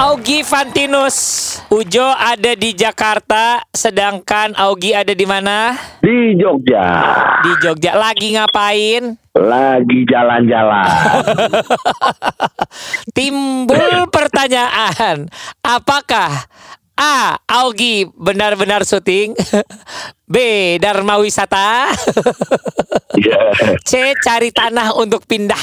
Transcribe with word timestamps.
Augie 0.00 0.40
Fantinus. 0.40 1.60
Ujo 1.68 2.00
ada 2.00 2.56
di 2.56 2.72
Jakarta, 2.72 3.60
sedangkan 3.68 4.56
Augie 4.56 4.96
ada 4.96 5.12
di 5.12 5.28
mana? 5.28 5.76
Di 6.00 6.40
Jogja 6.40 6.88
Di 7.44 7.52
Jogja. 7.60 8.00
Lagi 8.00 8.32
ngapain? 8.32 9.20
lagi 9.36 10.08
jalan-jalan. 10.08 10.88
Timbul 13.16 14.08
pertanyaan, 14.08 15.28
apakah 15.60 16.48
A. 16.96 17.36
Augie 17.48 18.08
benar-benar 18.16 18.84
syuting? 18.88 19.36
B. 20.28 20.36
Dharma 20.80 21.20
wisata? 21.20 21.92
Iya, 23.16 23.40
C. 23.84 24.12
Cari 24.20 24.52
tanah 24.52 24.92
untuk 24.96 25.24
pindah? 25.24 25.60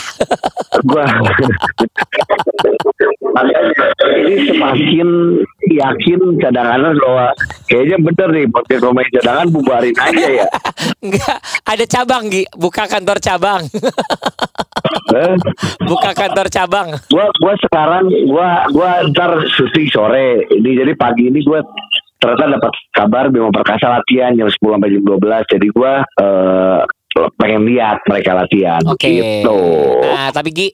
gua 0.86 1.06
ini 3.46 4.36
semakin 4.50 5.09
yakin 5.68 6.20
cadangan 6.41 6.95
bahwa 6.98 7.28
kayaknya 7.68 7.98
bener 8.02 8.30
nih 8.34 8.45
podcast 8.50 8.82
pemain 8.84 9.09
cadangan 9.20 9.48
bubarin 9.52 9.95
aja 9.98 10.28
ya. 10.44 10.48
Enggak, 11.04 11.38
ada 11.68 11.86
cabang 11.86 12.23
Gi, 12.31 12.44
buka 12.55 12.84
kantor 12.90 13.18
cabang. 13.22 13.62
Eh, 15.08 15.36
buka 15.84 16.12
kantor 16.16 16.47
cabang. 16.52 16.88
gua 17.12 17.28
gua 17.39 17.53
sekarang 17.59 18.06
gua 18.28 18.50
gua 18.72 18.92
ntar 19.12 19.44
syuting 19.56 19.88
sore 19.92 20.47
ini 20.52 20.78
jadi 20.78 20.94
pagi 20.95 21.28
ini 21.31 21.44
gua 21.44 21.64
ternyata 22.17 22.58
dapat 22.58 22.73
kabar 22.92 23.23
Bima 23.30 23.53
Perkasa 23.53 23.94
latihan 23.94 24.34
jam 24.34 24.50
10 24.50 24.58
sampai 24.58 24.90
jam 24.90 25.03
12 25.06 25.53
jadi 25.53 25.67
gua 25.72 26.02
eh, 26.02 26.81
pengen 27.58 27.73
lihat 27.73 27.97
mereka 28.05 28.31
latihan 28.38 28.81
Oke. 28.86 29.09
gitu. 29.09 29.58
Nah, 30.05 30.30
tapi 30.30 30.50
Gi, 30.53 30.67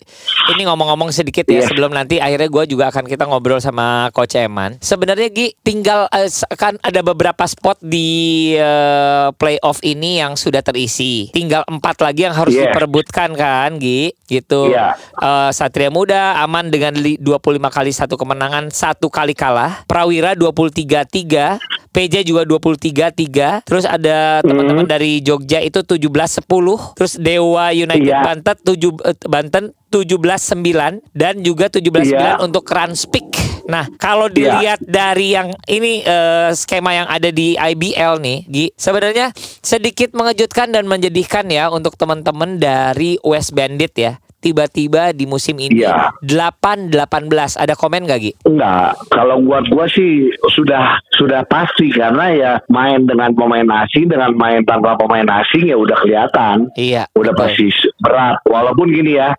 ini 0.51 0.61
ngomong-ngomong 0.63 1.09
sedikit 1.09 1.47
ya 1.47 1.63
Iya. 1.63 1.67
sebelum 1.67 1.91
nanti 1.91 2.19
akhirnya 2.19 2.49
gue 2.49 2.63
juga 2.67 2.91
akan 2.91 3.07
kita 3.07 3.23
ngobrol 3.23 3.59
sama 3.59 4.11
Coach 4.11 4.35
Eman. 4.35 4.75
Sebenarnya 4.79 5.31
Gi, 5.31 5.55
tinggal 5.57 6.11
s- 6.11 6.43
kan 6.53 6.75
ada 6.79 6.99
beberapa 7.01 7.43
spot 7.45 7.79
di 7.79 8.11
eh, 8.53 9.27
playoff 9.33 9.79
ini 9.81 10.19
yang 10.19 10.35
sudah 10.35 10.59
terisi. 10.59 11.31
Tinggal 11.31 11.63
empat 11.65 12.01
lagi 12.01 12.27
yang 12.27 12.35
harus 12.35 12.51
Iya. 12.53 12.69
diperebutkan 12.69 13.31
kan, 13.33 13.79
Gi, 13.79 14.11
gitu. 14.25 14.67
Iya. 14.69 14.99
Eh, 15.15 15.49
Satria 15.53 15.87
Muda 15.87 16.41
aman 16.41 16.67
dengan 16.67 16.93
li- 16.95 17.15
25 17.17 17.69
kali 17.69 17.93
satu 17.93 18.19
kemenangan, 18.19 18.67
satu 18.69 19.07
kali 19.07 19.31
kalah. 19.31 19.85
Prawira 19.85 20.33
23-3, 20.33 21.61
PJ 21.89 22.25
juga 22.25 22.41
23-3. 22.43 23.61
Terus 23.63 23.85
ada 23.85 24.41
teman-teman 24.41 24.83
dari 24.83 25.21
Jogja 25.21 25.61
itu 25.61 25.85
17-10. 25.85 26.72
Terus 26.93 27.17
Dewa 27.17 27.71
United 27.71 28.03
Iya. 28.03 28.21
Banten 28.21 28.55
7 28.61 28.93
eh, 29.03 29.16
Banten 29.25 29.63
17-9 29.89 31.02
dan 31.13 31.39
juga 31.41 31.69
17-9 31.69 32.09
Iya. 32.09 32.41
untuk 32.41 32.66
Ranspik. 32.66 33.29
Nah, 33.63 33.88
kalau 33.95 34.27
Iya. 34.27 34.35
dilihat 34.35 34.79
dari 34.83 35.31
yang 35.31 35.55
ini 35.66 36.03
eh, 36.03 36.51
skema 36.51 36.91
yang 36.91 37.07
ada 37.07 37.29
di 37.29 37.55
IBL 37.55 38.19
nih, 38.19 38.39
Gi, 38.45 38.66
sebenarnya 38.75 39.31
sedikit 39.61 40.11
mengejutkan 40.11 40.73
dan 40.73 40.83
menjadikan 40.83 41.47
ya 41.47 41.71
untuk 41.71 41.95
teman-teman 41.95 42.59
dari 42.59 43.16
West 43.23 43.55
Bandit 43.55 43.94
ya. 43.95 44.13
Tiba-tiba 44.44 45.16
di 45.16 45.23
musim 45.23 45.55
ini 45.55 45.80
Iya. 45.80 46.11
8-18. 46.19 47.55
Ada 47.55 47.73
komen 47.73 48.03
gak, 48.03 48.19
Gi? 48.19 48.31
Enggak, 48.44 49.00
kalau 49.07 49.40
buat 49.40 49.63
gua 49.72 49.88
sih 49.88 50.28
sudah 50.51 51.00
sudah 51.16 51.47
pasti 51.47 51.88
karena 51.90 52.25
ya 52.29 52.51
main 52.67 53.07
dengan 53.07 53.31
pemain 53.31 53.63
asing 53.81 54.06
dengan 54.06 54.35
main 54.35 54.62
tanpa 54.63 55.00
pemain 55.00 55.23
asing 55.40 55.72
ya 55.72 55.79
udah 55.79 55.95
kelihatan, 55.95 56.67
Iya. 56.75 57.07
udah 57.16 57.31
pasti 57.31 57.72
berat. 57.97 58.44
Walaupun 58.44 58.91
gini 58.91 59.16
ya, 59.16 59.31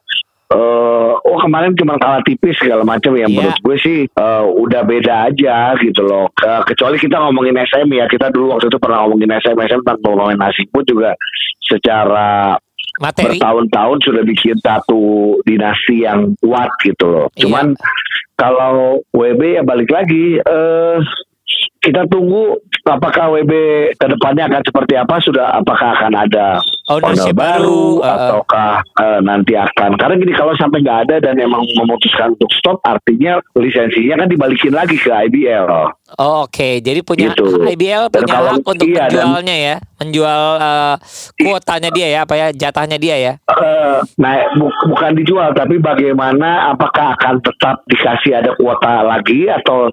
eh 0.46 1.12
oh 1.14 1.38
kemarin 1.38 1.74
cuma 1.74 1.96
kalah 1.96 2.22
tipis 2.22 2.56
segala 2.56 2.80
macam 2.82 3.12
ya. 3.12 3.26
Iya. 3.26 3.28
Menurut 3.28 3.58
gue 3.60 3.76
sih 3.76 3.98
eh, 4.06 4.44
udah 4.46 4.82
beda 4.82 5.28
aja 5.28 5.76
gitu 5.76 6.00
loh. 6.00 6.32
Ke- 6.32 6.64
kecuali 6.66 6.96
kita 6.96 7.20
ngomongin 7.20 7.58
SM 7.58 7.88
ya, 7.90 8.08
kita 8.08 8.30
dulu 8.30 8.56
waktu 8.56 8.68
itu 8.68 8.78
pernah 8.78 9.04
ngomongin 9.04 9.28
SM, 9.34 9.52
SM 9.54 9.82
tanpa 9.82 10.00
pemain 10.06 10.40
asing 10.48 10.68
pun 10.70 10.80
juga 10.82 11.12
secara 11.60 12.56
Materi. 13.00 13.36
bertahun-tahun 13.36 13.98
sudah 14.06 14.22
bikin 14.22 14.56
satu 14.62 15.02
dinasti 15.42 16.06
yang 16.06 16.34
kuat 16.38 16.70
gitu 16.86 17.04
loh. 17.10 17.26
Iya. 17.34 17.46
Cuman 17.46 17.66
kalau 18.38 19.02
WB 19.14 19.40
ya 19.58 19.62
balik 19.62 19.90
lagi 19.90 20.38
eh 20.38 20.98
kita 21.84 22.08
tunggu 22.08 22.58
apakah 22.86 23.32
WB 23.32 23.52
ke 23.96 24.06
depannya 24.06 24.44
akan 24.46 24.62
seperti 24.62 24.94
apa 24.94 25.14
sudah 25.18 25.46
apakah 25.54 25.88
akan 25.96 26.12
ada 26.14 26.60
Ownership 26.84 27.32
owner 27.32 27.32
baru, 27.32 27.64
baru, 27.64 27.80
uh, 27.96 28.04
uh. 28.04 28.14
ataukah 28.14 28.72
eh, 29.00 29.20
nanti 29.20 29.52
akan 29.56 29.90
karena 29.96 30.14
gini 30.16 30.32
kalau 30.32 30.52
sampai 30.52 30.84
nggak 30.84 31.00
ada 31.08 31.16
dan 31.18 31.40
emang 31.40 31.64
memutuskan 31.74 32.36
untuk 32.36 32.52
stop 32.52 32.76
artinya 32.84 33.40
lisensinya 33.56 34.20
kan 34.20 34.28
dibalikin 34.28 34.70
lagi 34.70 34.94
ke 34.94 35.08
IBL. 35.08 35.64
Oh, 36.14 36.44
Oke, 36.44 36.78
jadi 36.78 37.00
punya 37.00 37.32
Gitu. 37.32 37.64
IBL 37.64 38.06
Dan 38.06 38.22
punya 38.22 38.34
kalau- 38.36 38.52
hak 38.52 38.62
untuk 38.62 38.86
iya, 38.86 39.08
dan- 39.08 39.24
menjualnya 39.32 39.56
ya, 39.56 39.74
menjual 39.98 40.42
eh, 40.60 40.94
kuotanya 41.34 41.90
dia 41.90 42.06
ya, 42.06 42.18
apa 42.22 42.34
ya, 42.36 42.46
jatahnya 42.52 42.98
dia 43.00 43.16
ya. 43.16 43.32
Eh, 43.40 43.98
nah 44.14 44.36
bu- 44.52 44.76
bukan 44.86 45.16
dijual 45.16 45.50
tapi 45.50 45.80
bagaimana 45.80 46.70
apakah 46.70 47.16
akan 47.16 47.40
tetap 47.40 47.80
dikasih 47.88 48.36
ada 48.36 48.52
kuota 48.54 49.00
lagi 49.02 49.48
atau 49.48 49.88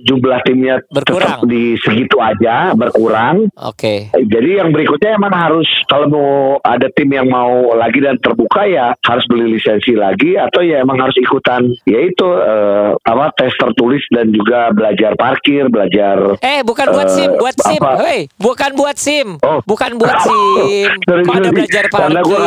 jumlah 0.00 0.40
timnya 0.42 0.80
Berkurang. 0.86 1.40
tetap 1.40 1.48
di 1.48 1.62
segitu 1.78 2.16
aja 2.18 2.72
berkurang 2.72 3.48
Oke. 3.58 4.08
Eh, 4.08 4.24
jadi 4.24 4.60
yang 4.60 4.68
berikutnya 4.68 5.14
emang 5.14 5.32
harus 5.32 5.64
kalau 5.84 6.06
mau 6.06 6.30
ada 6.60 6.86
tim 6.90 7.08
yang 7.08 7.26
mau 7.26 7.48
lagi 7.72 7.98
dan 7.98 8.18
terbuka 8.18 8.64
ya 8.64 8.92
harus 9.00 9.24
beli 9.26 9.48
lisensi 9.50 9.92
lagi 9.92 10.34
atau 10.34 10.60
ya 10.60 10.78
emang 10.78 10.98
harus 10.98 11.16
ikutan 11.16 11.64
yaitu 11.84 12.26
eh, 12.26 12.90
apa 12.98 13.32
tes 13.34 13.52
tertulis 13.54 14.02
dan 14.08 14.28
juga 14.28 14.68
belajar 14.70 15.14
parkir 15.14 15.66
belajar 15.66 16.36
Eh, 16.38 16.60
bukan 16.62 16.86
buat 16.88 17.06
Eh, 17.06 17.14
SIM, 17.16 17.30
buat 17.34 17.56
SIM. 17.56 17.80
apa? 17.80 17.92
Hei, 17.98 18.20
bukan 18.36 18.70
buat 18.74 18.96
SIM. 18.96 19.28
Oh. 19.40 19.60
Bukan 19.64 19.96
buat 19.96 20.16
SIM. 20.26 20.88
Sorry, 21.00 21.22
Kok 21.22 21.34
ada 21.34 21.50
belajar 21.50 21.84
parkir? 21.88 22.40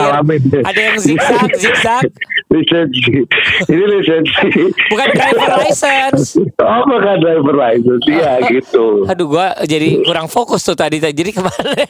Ada 0.62 0.82
yang 0.84 0.98
zigzag, 0.98 1.50
zigzag. 1.62 2.06
lisensi 2.48 3.24
ini 3.66 3.84
lisensi 3.90 4.70
Bukan 4.88 5.08
driver 5.12 5.52
license. 5.60 6.38
Oh 6.62 6.84
bukan 6.86 7.18
driver 7.22 7.54
license 7.54 8.06
ya 8.26 8.42
gitu. 8.50 9.06
Aduh, 9.06 9.30
gua 9.30 9.54
jadi 9.62 10.02
kurang 10.02 10.26
fokus 10.26 10.66
tuh 10.66 10.74
tadi. 10.74 10.98
Jadi 10.98 11.30
ke 11.30 11.42
mana? 11.46 11.72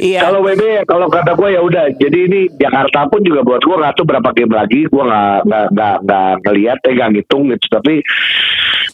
iya. 0.00 0.24
Kalau 0.24 0.40
WB 0.40 0.88
kalau 0.88 1.06
kata 1.12 1.36
gue 1.36 1.48
ya 1.52 1.60
udah. 1.60 1.92
Jadi 2.00 2.18
ini 2.24 2.40
Jakarta 2.56 3.04
pun 3.12 3.20
juga 3.20 3.44
buat 3.44 3.60
gue 3.60 3.76
nggak 3.76 3.94
tahu 4.00 4.06
berapa 4.08 4.30
game 4.32 4.52
lagi. 4.56 4.80
Gue 4.88 5.02
nggak 5.04 5.38
nggak 5.44 5.66
nggak 5.76 5.96
nggak 6.08 6.32
ngeliat, 6.48 6.78
eh 6.88 6.92
nggak 6.96 7.10
ngitung 7.12 7.44
gitu. 7.52 7.66
Tapi 7.68 7.94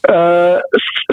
eh 0.04 0.56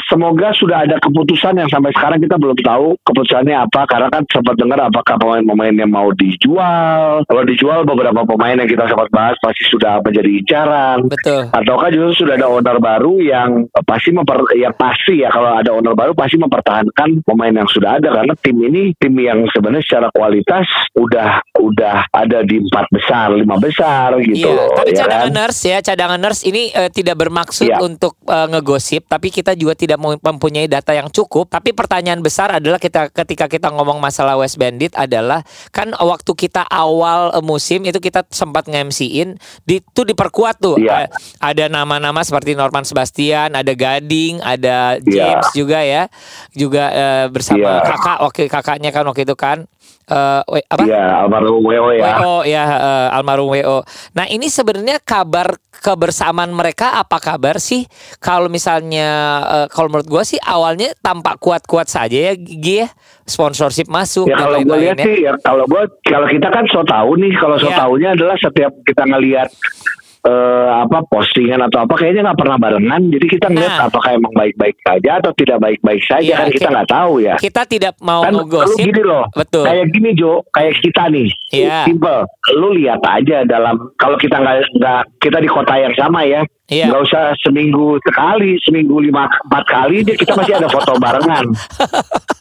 semoga 0.06 0.52
sudah 0.54 0.84
ada 0.84 0.98
keputusan 0.98 1.56
yang 1.56 1.68
sampai 1.68 1.92
sekarang 1.92 2.20
kita 2.20 2.36
belum 2.36 2.58
tahu 2.58 2.96
keputusannya 3.04 3.56
apa. 3.58 3.82
Karena 3.86 4.08
kan 4.08 4.24
sempat 4.28 4.56
dengar 4.56 4.80
apakah 4.82 5.16
pemain-pemain 5.18 5.74
yang 5.74 5.90
mau 5.90 6.10
dijual. 6.12 7.24
Kalau 7.24 7.44
dijual 7.44 7.84
beberapa 7.84 8.24
pemain 8.26 8.56
yang 8.56 8.68
kita 8.68 8.86
sempat 8.86 9.08
bahas 9.10 9.36
pasti 9.40 9.64
sudah 9.68 10.00
menjadi 10.02 10.30
incaran. 10.32 11.00
Betul. 11.04 11.44
ataukah 11.52 11.90
justru 11.90 12.24
sudah 12.24 12.36
ada 12.36 12.48
owner 12.48 12.78
baru 12.78 13.20
yang 13.20 13.50
pasti 13.84 14.10
memper 14.10 14.38
yang 14.54 14.74
pasti 14.74 15.20
ya 15.20 15.30
kalau 15.30 15.54
ada 15.54 15.72
owner 15.72 15.94
baru 15.94 16.12
pasti 16.12 16.38
mempertahankan 16.38 17.22
pemain 17.22 17.52
yang 17.52 17.68
sudah 17.68 17.98
ada 17.98 18.10
karena 18.12 18.34
tim 18.38 18.58
ini 18.60 18.94
tim 18.96 19.14
yang 19.14 19.44
sebenarnya 19.50 19.82
secara 19.82 20.08
kualitas 20.10 20.66
udah 20.96 21.42
udah 21.58 22.08
ada 22.10 22.42
di 22.42 22.60
empat 22.60 22.86
besar 22.90 23.34
lima 23.34 23.58
besar 23.58 24.16
gitu 24.22 24.44
Iya, 24.44 24.52
loh 24.52 24.68
tapi 24.74 24.92
ya 24.92 24.98
cadangan 25.00 25.28
kan? 25.28 25.36
nurse 25.36 25.62
ya, 25.64 25.78
cadangan 25.80 26.20
nurse 26.20 26.42
ini 26.44 26.64
eh, 26.72 26.90
tidak 26.90 27.16
bermaksud 27.18 27.68
Iya. 27.68 27.78
untuk 27.80 28.14
eh, 28.24 28.48
ngegosip, 28.50 29.06
tapi 29.06 29.28
kita 29.30 29.54
juga 29.54 29.74
tidak 29.82 29.98
mempunyai 29.98 30.70
data 30.70 30.94
yang 30.94 31.10
cukup. 31.10 31.50
Tapi 31.50 31.74
pertanyaan 31.74 32.22
besar 32.22 32.54
adalah 32.54 32.78
kita 32.78 33.10
ketika 33.10 33.50
kita 33.50 33.74
ngomong 33.74 33.98
masalah 33.98 34.38
West 34.38 34.62
Bandit 34.62 34.94
adalah 34.94 35.42
kan 35.74 35.90
waktu 35.98 36.32
kita 36.38 36.62
awal 36.70 37.34
musim 37.42 37.82
itu 37.90 37.98
kita 37.98 38.22
sempat 38.30 38.70
nge-MC-in 38.70 39.42
di 39.66 39.82
itu 39.82 40.02
diperkuat 40.06 40.62
tuh. 40.62 40.78
Iya. 40.78 41.06
Eh, 41.06 41.08
Ada 41.42 41.66
nama-nama 41.66 42.22
seperti 42.22 42.54
Norman 42.54 42.86
Sebastian, 42.86 43.58
ada 43.58 43.74
Gading, 43.74 44.38
ada 44.46 45.02
Iya. 45.02 45.42
James 45.42 45.48
juga 45.58 45.80
ya. 45.82 46.04
Juga 46.54 46.84
eh, 46.94 47.26
bersama 47.34 47.82
Iya. 47.82 47.90
kakak 47.90 48.18
wakil 48.22 48.46
kakaknya 48.48 48.90
kan 48.94 49.04
waktu 49.10 49.26
itu 49.26 49.34
kan 49.34 49.66
eh, 50.04 50.42
we- 50.48 50.66
apa? 50.66 50.82
Iya, 50.82 51.04
almarhum 51.22 51.60
WO 51.60 51.90
ya. 51.92 52.06
WO 52.18 52.38
ya 52.44 52.64
eh, 52.66 53.08
almarhum 53.12 53.50
WO. 53.50 53.78
Nah 54.12 54.26
ini 54.26 54.48
sebenarnya 54.48 54.98
kabar 55.00 55.54
kebersamaan 55.74 56.50
mereka 56.50 56.96
apa 56.96 57.18
kabar 57.18 57.58
sih? 57.58 57.86
Kalau 58.18 58.48
misalnya 58.48 59.10
eh, 59.44 59.68
kalau 59.68 59.90
menurut 59.90 60.08
gua 60.08 60.24
sih 60.24 60.40
awalnya 60.40 60.94
tampak 60.98 61.38
kuat-kuat 61.38 61.86
saja 61.86 62.32
ya 62.32 62.34
Gi 62.36 62.76
ya. 62.80 62.90
Sponsorship 63.24 63.88
masuk 63.88 64.28
Ya 64.28 64.36
kalau 64.36 64.60
gue 64.60 64.78
lihat 64.78 64.98
ya. 64.98 65.06
sih, 65.06 65.18
ya 65.22 65.32
kalau 65.40 65.64
gue 65.64 65.80
kalau 66.04 66.28
kita 66.28 66.52
kan 66.52 66.66
so 66.68 66.84
tahu 66.84 67.16
nih, 67.16 67.32
kalau 67.34 67.56
so 67.56 67.70
Iya. 67.70 67.78
tahunya 67.80 68.10
adalah 68.12 68.36
setiap 68.36 68.74
kita 68.84 69.08
ngelihat 69.08 69.48
eh, 70.22 70.70
apa 70.78 71.02
postingan 71.04 71.66
atau 71.66 71.82
apa 71.82 71.94
kayaknya 71.96 72.22
nggak 72.24 72.40
pernah 72.40 72.58
barengan. 72.58 73.02
Jadi 73.10 73.26
kita 73.28 73.48
ngeliat 73.48 73.74
Nah. 73.74 73.88
apakah 73.88 74.12
emang 74.12 74.30
baik-baik 74.32 74.78
saja 74.80 75.18
atau 75.18 75.32
tidak 75.34 75.58
baik-baik 75.58 76.04
saja 76.04 76.22
Iya, 76.24 76.36
kan 76.38 76.48
kita 76.50 76.68
nggak 76.70 76.90
tahu 76.90 77.14
ya. 77.20 77.36
Kita 77.36 77.62
tidak 77.64 77.94
mau 78.00 78.22
kan 78.22 78.32
lu 78.32 78.46
ngegosip. 78.46 78.78
gini 78.78 79.02
loh, 79.02 79.26
Betul. 79.32 79.66
kayak 79.66 79.86
gini 79.90 80.10
Jo, 80.14 80.34
kayak 80.50 80.78
kita 80.78 81.04
nih, 81.08 81.30
Iya. 81.52 81.86
simple. 81.86 82.20
Lu 82.54 82.70
lihat 82.72 83.02
aja 83.02 83.42
dalam 83.44 83.76
kalau 83.96 84.16
kita 84.16 84.38
nggak 84.38 84.58
nggak 84.76 85.02
kita 85.18 85.38
di 85.40 85.50
kota 85.50 85.74
yang 85.76 85.94
sama 85.96 86.22
ya, 86.22 86.46
Iya. 86.68 86.86
nggak 86.88 87.02
usah 87.02 87.24
seminggu 87.40 87.98
sekali, 88.02 88.62
seminggu 88.62 89.02
lima 89.02 89.26
empat 89.26 89.64
kali 89.66 90.04
dia 90.04 90.14
kita 90.14 90.34
masih 90.34 90.54
ada 90.56 90.68
foto 90.68 90.94
barengan. 90.98 91.50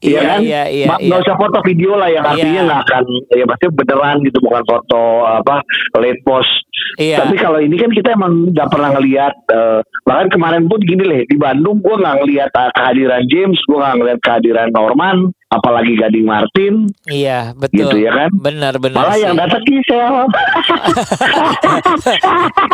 Iya 0.00 0.20
kan? 0.20 0.38
iya, 0.40 0.62
iya, 0.66 0.86
Ma- 0.86 0.98
iya. 0.98 1.08
Nggak 1.08 1.20
usah 1.22 1.36
foto 1.36 1.58
video 1.62 1.94
lah 1.94 2.08
yang 2.08 2.24
artinya 2.24 2.52
Iya. 2.52 2.66
nggak 2.66 2.80
akan 2.82 3.02
ya 3.30 3.44
pasti 3.46 3.64
beneran 3.70 4.16
gitu 4.22 4.38
bukan 4.40 4.62
foto 4.64 5.02
apa 5.24 5.54
late 5.96 6.20
post. 6.22 6.52
Iya. 6.94 7.16
Tapi 7.18 7.36
kalau 7.36 7.56
ini 7.56 7.74
kan 7.74 7.88
kita 7.88 8.12
emang 8.12 8.50
nggak 8.50 8.68
pernah 8.68 8.92
ngelihat 8.92 9.34
eh, 9.46 9.80
bahkan 10.02 10.28
kemarin 10.28 10.64
pun 10.64 10.78
gini 10.78 11.02
leh 11.02 11.22
di 11.24 11.36
Bandung 11.36 11.78
gua 11.78 11.96
nggak 11.96 12.16
ngelihat 12.20 12.50
eh, 12.50 12.70
kehadiran 12.72 13.22
James, 13.26 13.58
gua 13.64 13.78
nggak 13.82 13.96
ngelihat 13.96 14.20
kehadiran 14.20 14.68
Norman, 14.70 15.16
apalagi 15.48 15.92
Gading 15.94 16.24
Martin. 16.24 16.74
Iya, 17.06 17.52
betul. 17.54 17.88
Gitu 17.88 17.96
ya 17.98 18.12
kan? 18.14 18.30
Benar, 18.34 18.76
benar. 18.76 18.98
Malah 18.98 19.14
sih. 19.14 19.22
yang 19.22 19.36
datang 19.36 19.62
Gisel. 19.62 20.16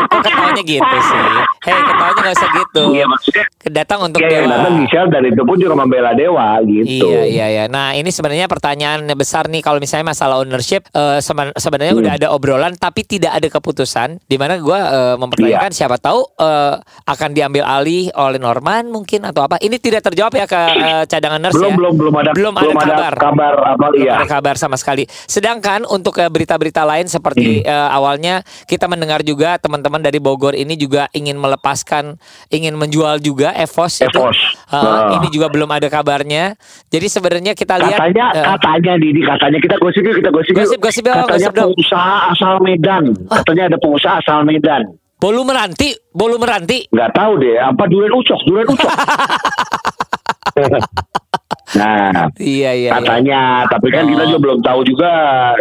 Ketawanya 0.09 0.63
gitu 0.63 0.79
sih. 1.01 1.21
Hei, 1.65 1.75
ketawanya 1.77 2.21
nggak 2.21 2.35
usah 2.35 2.51
gitu. 2.55 2.83
Iya 2.93 3.05
maksudnya 3.07 3.45
Datang 3.69 3.99
untuk 4.03 4.21
ya, 4.21 4.29
yang 4.31 4.45
dewa. 4.47 4.55
datang 4.57 4.75
Gisel 4.79 5.07
dan 5.09 5.23
itu 5.25 5.43
pun 5.43 5.57
juga 5.57 5.75
membela 5.77 6.13
Dewa 6.13 6.49
gitu. 6.63 7.07
Iya 7.07 7.23
iya 7.25 7.47
iya. 7.49 7.65
Nah 7.67 7.93
ini 7.93 8.09
sebenarnya 8.09 8.47
pertanyaan 8.47 9.05
besar 9.13 9.47
nih 9.47 9.61
kalau 9.61 9.79
misalnya 9.79 10.07
masalah 10.09 10.39
ownership 10.39 10.87
seben- 11.21 11.55
sebenarnya 11.55 11.87
Hmm. 11.91 12.03
udah 12.05 12.13
ada 12.15 12.29
obrolan 12.31 12.73
tapi 12.75 13.03
tidak 13.03 13.33
ada 13.33 13.49
keputusan. 13.49 13.88
Di 14.21 14.37
mana 14.37 14.57
gue 14.57 14.77
Iya. 14.79 15.17
mempertanyakan 15.17 15.71
siapa 15.71 15.97
tahu 15.97 16.21
eh, 16.37 16.75
akan 17.05 17.31
diambil 17.31 17.65
alih 17.65 18.13
oleh 18.13 18.37
Norman 18.37 18.87
mungkin 18.87 19.25
atau 19.25 19.43
apa. 19.43 19.57
Ini 19.59 19.77
tidak 19.77 20.05
terjawab 20.05 20.33
ya 20.33 20.45
ke 20.45 20.61
eh, 20.75 21.05
cadangan 21.07 21.41
nurse 21.41 21.57
Belum 21.57 21.71
ya. 21.71 21.77
belum 21.77 21.95
belum 21.95 22.15
ada 22.15 22.31
belum 22.33 22.55
ada 22.55 22.75
kabar. 22.79 23.15
kabar 23.15 23.53
apa 23.67 23.87
Belum 23.89 24.03
iya. 24.03 24.13
ada 24.15 24.27
kabar 24.27 24.55
sama 24.55 24.77
sekali. 24.77 25.05
Sedangkan 25.09 25.85
untuk 25.85 26.17
eh, 26.17 26.29
berita-berita 26.29 26.83
lain 26.83 27.01
Hmm. 27.01 27.15
seperti 27.15 27.61
eh, 27.61 27.89
awalnya 27.89 28.41
kita 28.65 28.85
mendengar 28.85 29.23
juga 29.23 29.57
teman-teman 29.57 29.99
dari 29.99 30.19
Bogor 30.19 30.53
ini 30.53 30.75
juga 30.75 31.09
ingin 31.11 31.35
melepaskan, 31.35 32.19
ingin 32.49 32.75
menjual 32.75 33.19
juga 33.19 33.53
Evos 33.53 33.99
itu. 33.99 34.13
Evos. 34.13 34.39
Eh, 34.67 34.77
Ah. 34.79 35.15
Ini 35.15 35.31
juga 35.31 35.49
belum 35.49 35.67
ada 35.67 35.89
kabarnya. 35.89 36.53
Jadi 36.87 37.07
sebenarnya 37.09 37.53
kita 37.53 37.79
lihat 37.79 37.97
Katanya, 37.99 38.27
eh, 38.31 38.45
katanya 38.47 38.93
Didi, 38.97 39.21
katanya 39.23 39.59
kita 39.59 39.77
gosip 39.77 40.03
kita 40.03 40.29
gosip. 40.29 40.53
Gosip, 40.53 40.79
gosip 40.79 41.03
dong, 41.03 41.17
Katanya 41.19 41.33
gosip 41.39 41.53
dong. 41.53 41.71
pengusaha 41.73 42.15
asal 42.29 42.53
Medan. 42.61 43.05
Katanya 43.27 43.65
ada 43.67 43.78
pengusaha 43.79 44.19
asal 44.19 44.43
Medan. 44.43 44.85
Bolu 45.19 45.43
Meranti, 45.43 45.91
Bolu 46.09 46.39
Meranti. 46.39 46.87
Nggak 46.89 47.11
tahu 47.11 47.33
deh, 47.39 47.59
apa 47.59 47.83
durian 47.87 48.15
ucok, 48.15 48.41
durian 48.47 48.69
ucok. 48.69 48.87
nah, 51.69 52.33
Iya 52.35 52.71
iya. 52.73 52.89
iya. 52.89 52.91
katanya, 52.95 53.41
tapi 53.69 53.91
kan 53.91 54.07
kita 54.07 54.25
Oh. 54.25 54.27
juga 54.27 54.39
belum 54.41 54.59
tahu 54.63 54.81
juga 54.87 55.11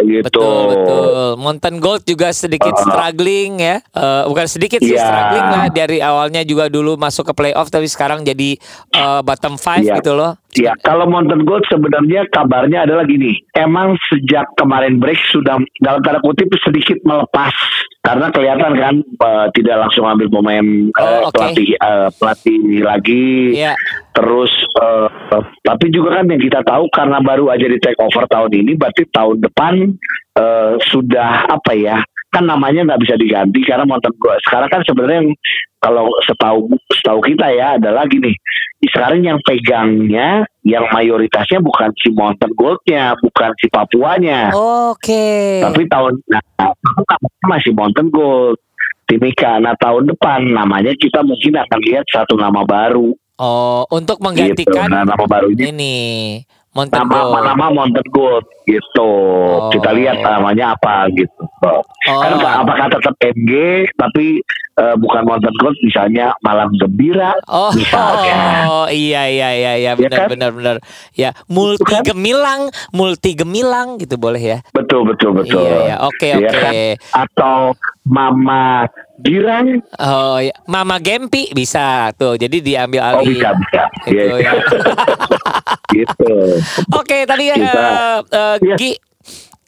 gitu. 0.00 0.24
Betul 0.24 0.58
betul. 0.72 1.04
Mountain 1.36 1.76
Gold 1.78 2.02
juga 2.02 2.32
sedikit 2.32 2.72
Ah. 2.72 2.80
struggling 2.80 3.58
ya. 3.58 3.76
Eh, 3.84 4.22
bukan 4.24 4.46
sedikit 4.46 4.80
sih 4.80 4.96
Iya. 4.96 5.04
struggling 5.04 5.48
lah 5.48 5.66
dari 5.68 5.98
awalnya 6.00 6.40
juga 6.42 6.66
dulu 6.66 6.96
masuk 6.96 7.28
ke 7.28 7.34
playoff 7.34 7.68
tapi 7.68 7.86
sekarang 7.86 8.22
jadi 8.22 8.56
eh, 8.90 9.20
bottom 9.20 9.54
five 9.54 9.84
Iya. 9.84 10.00
gitu 10.00 10.14
loh. 10.14 10.32
Ya, 10.58 10.74
kalau 10.82 11.06
Mountain 11.06 11.46
Gold 11.46 11.62
sebenarnya 11.70 12.26
kabarnya 12.34 12.82
adalah 12.82 13.06
gini. 13.06 13.38
Emang 13.54 13.94
sejak 14.10 14.50
kemarin 14.58 14.98
break 14.98 15.22
sudah 15.30 15.54
dalam 15.78 16.02
tanda 16.02 16.18
kutip 16.18 16.50
sedikit 16.66 16.98
melepas 17.06 17.54
karena 18.02 18.26
kelihatan 18.34 18.72
kan 18.74 18.94
eh, 18.98 19.46
tidak 19.54 19.76
langsung 19.86 20.02
ambil 20.10 20.26
pemain 20.26 20.66
eh, 20.90 20.98
Oh, 20.98 21.30
oke. 21.30 21.38
pelatih 21.38 21.70
eh, 21.78 22.08
pelatih 22.18 22.58
lagi. 22.82 23.26
Iya. 23.54 23.78
Terus 24.10 24.50
eh, 24.82 25.06
tapi 25.62 25.94
juga 25.94 26.18
kan 26.18 26.26
yang 26.26 26.42
kita 26.42 26.66
tahu 26.66 26.90
karena 26.90 27.22
baru 27.22 27.54
aja 27.54 27.66
di 27.70 27.78
take 27.78 28.00
over 28.02 28.26
tahun 28.26 28.50
ini 28.50 28.74
berarti 28.74 29.06
tahun 29.14 29.38
depan 29.38 29.94
eh, 30.34 30.72
sudah 30.90 31.54
apa 31.54 31.72
ya? 31.78 32.02
Kan 32.28 32.44
namanya 32.44 32.82
nggak 32.84 33.00
bisa 33.06 33.14
diganti 33.14 33.62
karena 33.62 33.86
Mountain 33.86 34.12
Gold 34.18 34.42
sekarang 34.42 34.68
kan 34.68 34.82
sebenarnya 34.84 35.22
yang 35.22 35.30
kalau 35.78 36.10
setahu 36.26 36.70
setahu 36.90 37.20
kita 37.22 37.46
ya 37.54 37.78
adalah 37.78 38.04
gini. 38.06 38.34
Sekarang 38.78 39.26
yang 39.26 39.38
pegangnya 39.42 40.46
yang 40.62 40.86
mayoritasnya 40.94 41.58
bukan 41.58 41.90
si 41.98 42.14
Mountain 42.14 42.54
Goldnya, 42.54 43.18
bukan 43.18 43.50
si 43.58 43.66
Papuanya. 43.66 44.54
Oke. 44.54 45.62
Tapi 45.62 45.82
tahun 45.90 46.22
nah, 46.30 46.42
masih 47.46 47.74
Mountain 47.74 48.10
Gold. 48.10 48.58
Timika. 49.08 49.56
Nah 49.56 49.72
tahun 49.80 50.12
depan 50.12 50.52
namanya 50.52 50.92
kita 50.92 51.24
mungkin 51.24 51.56
akan 51.56 51.80
lihat 51.80 52.04
satu 52.12 52.36
nama 52.36 52.60
baru. 52.60 53.16
Oh, 53.40 53.88
untuk 53.88 54.20
Gitu. 54.20 54.24
menggantikan 54.28 54.90
Nah 54.92 55.08
nama 55.08 55.24
barunya 55.24 55.72
ini 55.72 55.96
Mountain 56.78 56.94
nama 57.02 57.10
Gold. 57.18 57.42
nama 57.42 57.66
Mountain 57.74 58.08
Gold 58.08 58.46
gitu. 58.62 59.10
Oh. 59.58 59.66
Kita 59.68 59.90
lihat 59.90 60.16
namanya 60.16 60.72
apa 60.72 61.10
gitu. 61.10 61.42
Kan 61.58 62.32
Oh. 62.32 62.62
apakah 62.62 62.86
tetap 62.86 63.14
MG 63.18 63.50
tapi 63.92 64.38
eh, 64.78 64.94
bukan 64.94 65.26
Mountain 65.26 65.56
Gold 65.56 65.74
misalnya 65.82 66.30
Malam 66.38 66.70
Gembira 66.72 67.34
Oh, 67.44 67.74
misalnya. 67.74 68.62
iya 68.94 69.26
iya 69.26 69.48
iya 69.50 69.72
iya 69.74 69.90
Ya 69.90 69.92
benar 69.92 70.18
kan? 70.20 70.28
benar 70.30 70.50
benar. 70.54 70.76
Ya, 71.12 71.34
multi 71.46 71.82
kan? 71.84 72.06
gemilang, 72.06 72.60
multi 72.90 73.34
gemilang 73.34 73.98
gitu 73.98 74.14
boleh 74.14 74.38
ya. 74.38 74.58
Betul 74.70 75.02
betul 75.04 75.34
betul. 75.34 75.66
Iya, 75.66 75.78
iya. 75.84 75.96
Oke, 76.00 76.30
Iya 76.30 76.38
oke. 76.46 76.54
kan? 76.54 76.72
Atau 77.18 77.56
Mama 78.06 78.86
Girang. 79.18 79.82
Oh, 79.96 80.38
ya. 80.38 80.54
Mama 80.64 80.96
Gempi 80.96 81.50
bisa 81.50 82.14
tuh. 82.14 82.34
Jadi 82.34 82.60
diambil 82.60 83.02
Oh 83.02 83.10
alih. 83.18 83.34
bisa 83.34 83.50
bisa. 83.52 83.82
Gitu 84.04 84.14
Iya, 84.14 84.34
ya. 84.38 84.52
gitu. 85.96 86.34
Oke, 86.92 87.24
tadi 87.24 87.44
eh, 87.48 87.56
Bisa. 87.56 87.82
eh, 88.24 88.56
Iya. 88.62 88.76
Gi 88.76 88.92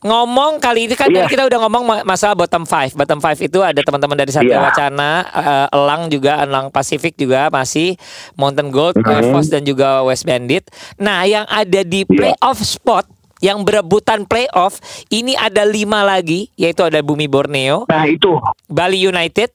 ngomong 0.00 0.56
kali 0.56 0.88
ini 0.88 0.94
kan 0.94 1.12
tadi 1.12 1.29
kita 1.29 1.44
udah 1.44 1.58
ngomong 1.61 1.82
ma- 1.82 2.05
masalah 2.06 2.32
bottom 2.32 2.64
five. 2.64 2.94
Bottom 2.94 3.19
five 3.19 3.37
itu 3.37 3.61
ada 3.61 3.76
teman-teman 3.76 4.17
dari 4.17 4.31
Satya 4.31 4.55
Iya. 4.55 4.62
Wacana, 4.62 5.11
eh, 5.26 5.67
Elang 5.70 6.03
juga, 6.08 6.41
Elang 6.41 6.70
Pasifik 6.70 7.14
juga 7.14 7.50
masih 7.50 8.00
Mountain 8.35 8.70
Gold, 8.70 8.96
Mhm. 8.96 9.12
Evos 9.26 9.46
dan 9.46 9.61
juga 9.61 10.00
West 10.03 10.25
Bandit. 10.25 10.64
Nah, 10.96 11.25
yang 11.25 11.44
ada 11.44 11.81
di 11.82 12.03
Iya. 12.03 12.08
playoff 12.08 12.58
spot 12.61 13.05
yang 13.41 13.65
berebutan 13.65 14.25
playoff 14.25 14.79
ini 15.09 15.32
ada 15.35 15.65
lima 15.65 16.05
lagi 16.05 16.49
yaitu 16.55 16.85
ada 16.85 17.01
Bumi 17.01 17.27
Borneo, 17.27 17.89
Nah 17.89 18.05
itu 18.05 18.37
Bali 18.69 19.01
United, 19.01 19.51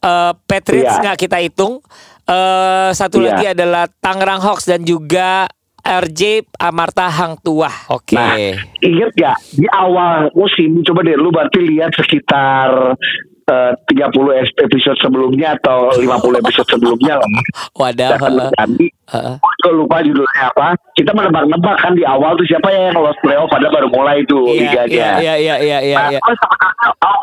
eh 0.00 0.32
Patriots 0.44 0.96
Iya. 0.96 1.02
nggak 1.04 1.18
kita 1.20 1.38
hitung. 1.38 1.84
Eh 2.24 2.90
satu 2.92 3.20
Iya. 3.20 3.26
lagi 3.30 3.44
adalah 3.52 3.84
Tangerang 3.88 4.40
Hawks 4.40 4.64
dan 4.64 4.82
juga 4.82 5.46
RJ 5.80 6.44
Amarta 6.60 7.08
Hang 7.08 7.40
Tuah. 7.40 7.88
Oke. 7.88 8.12
Nah, 8.12 8.36
inget 8.84 9.10
gak 9.16 9.36
di 9.50 9.64
awal 9.72 10.28
musim 10.36 10.84
coba 10.84 11.00
deh 11.00 11.16
lu 11.16 11.32
berarti 11.32 11.56
lihat 11.56 11.96
sekitar 11.96 12.94
eh, 13.50 13.72
30 13.90 14.14
episode 14.62 14.98
sebelumnya 14.98 15.58
atau 15.58 15.90
50 15.92 16.06
episode 16.38 16.68
sebelumnya 16.68 17.18
lah. 17.18 17.28
Wadah. 17.80 18.14
Heeh. 18.16 18.50
tadi 18.54 18.86
Heeh. 19.10 19.34
gue 19.60 19.72
lupa 19.74 19.98
judulnya 20.00 20.42
apa. 20.48 20.66
Kita 20.94 21.10
menebak-nebak 21.10 21.76
kan 21.76 21.92
di 21.92 22.06
awal 22.06 22.34
tuh 22.34 22.46
siapa 22.46 22.70
ya 22.70 22.88
yang 22.88 22.96
lolos 22.96 23.18
playoff 23.20 23.50
pada 23.50 23.66
baru 23.68 23.90
mulai 23.90 24.22
tuh 24.24 24.46
Iya, 24.46 24.86
liganya. 24.86 25.08
iya, 25.18 25.34
iya, 25.36 25.54
iya, 25.58 25.78
iya, 25.82 25.96
Nah, 25.96 26.08
iya. 26.08 26.20
terus 26.20 26.40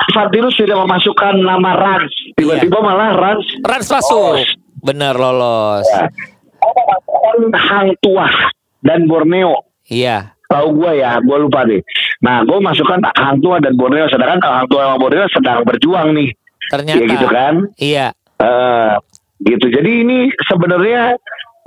Fadilus 0.10 0.54
sudah 0.54 0.78
memasukkan 0.78 1.34
nama 1.38 1.72
Rans. 1.74 2.12
Tiba-tiba 2.36 2.78
malah 2.78 3.14
Rans 3.14 3.46
Rans 3.62 3.88
masuk. 3.88 4.36
lolos. 4.36 4.50
Bener 4.78 5.14
lolos. 5.14 5.88
Ya. 5.88 6.06
Hang 7.54 7.94
Tuah 8.00 8.34
dan 8.82 9.06
Borneo. 9.06 9.66
Iya. 9.88 10.36
Tahu 10.48 10.68
gue 10.76 10.92
ya, 10.98 11.20
gue 11.20 11.38
lupa 11.38 11.64
deh. 11.64 11.84
Nah, 12.18 12.42
gue 12.42 12.58
masukkan 12.58 12.98
Hang 13.14 13.38
Tua 13.42 13.62
dan 13.62 13.78
Borneo, 13.78 14.10
sedangkan 14.10 14.42
kalau 14.42 14.56
Hang 14.58 14.70
Tua 14.70 14.82
sama 14.90 14.98
Borneo 14.98 15.26
sedang 15.30 15.62
berjuang 15.62 16.08
nih, 16.18 16.30
Ternyata. 16.74 16.98
ya 16.98 17.06
gitu 17.14 17.28
kan? 17.30 17.54
Iya. 17.78 18.08
Eh, 18.38 18.94
gitu. 19.46 19.66
Jadi 19.70 19.92
ini 20.02 20.18
sebenarnya 20.50 21.14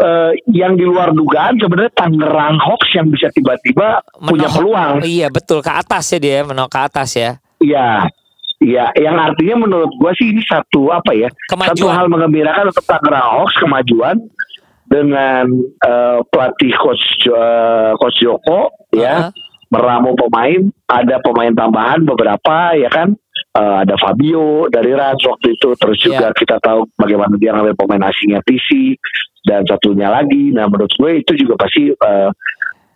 eh, 0.01 0.33
yang 0.51 0.75
di 0.75 0.83
luar 0.83 1.15
dugaan 1.15 1.55
sebenarnya 1.61 1.93
Tangerang 1.95 2.59
Hawks 2.59 2.91
yang 2.99 3.11
bisa 3.15 3.31
tiba-tiba 3.31 4.03
punya 4.19 4.49
peluang. 4.51 5.07
Iya 5.07 5.31
betul 5.31 5.63
ke 5.63 5.71
atas 5.71 6.11
ya 6.15 6.19
dia 6.19 6.39
menok 6.43 6.71
ke 6.73 6.79
atas 6.83 7.15
ya. 7.15 7.31
Iya. 7.63 8.11
Iya, 8.61 8.93
yang 8.93 9.17
artinya 9.17 9.65
menurut 9.65 9.89
gua 9.97 10.13
sih 10.13 10.37
ini 10.37 10.45
satu 10.45 10.93
apa 10.93 11.17
ya? 11.17 11.33
Kemajuan. 11.49 11.81
Satu 11.81 11.89
hal 11.89 12.13
mengembirakan 12.13 12.69
untuk 12.69 12.85
Tangerang 12.85 13.41
Hawks 13.41 13.57
kemajuan 13.57 14.21
dengan 14.85 15.49
eh, 15.81 16.19
pelatih 16.29 16.75
coach 16.77 17.05
eh, 17.25 17.93
coach 17.97 18.19
Joko 18.21 18.69
ya 18.93 19.31
Uh-huh. 19.31 19.50
Meramu 19.71 20.19
pemain, 20.19 20.67
ada 20.91 21.23
pemain 21.23 21.55
tambahan 21.55 22.03
beberapa 22.03 22.75
ya 22.75 22.91
kan. 22.91 23.15
Eh, 23.51 23.77
ada 23.83 23.99
Fabio 23.99 24.71
dari 24.71 24.95
Rans 24.95 25.23
waktu 25.27 25.59
itu 25.59 25.75
terus 25.75 25.99
Iya. 26.03 26.07
juga 26.07 26.27
kita 26.35 26.57
tahu 26.63 26.87
bagaimana 26.95 27.35
dia 27.35 27.51
ngambil 27.51 27.75
pemain 27.75 28.07
asingnya 28.11 28.39
PC 28.47 28.95
dan 29.43 29.67
satunya 29.67 30.07
lagi. 30.07 30.55
Nah, 30.55 30.71
menurut 30.71 30.91
gue 30.95 31.23
itu 31.23 31.33
juga 31.35 31.59
pasti 31.59 31.91
eh, 31.91 32.31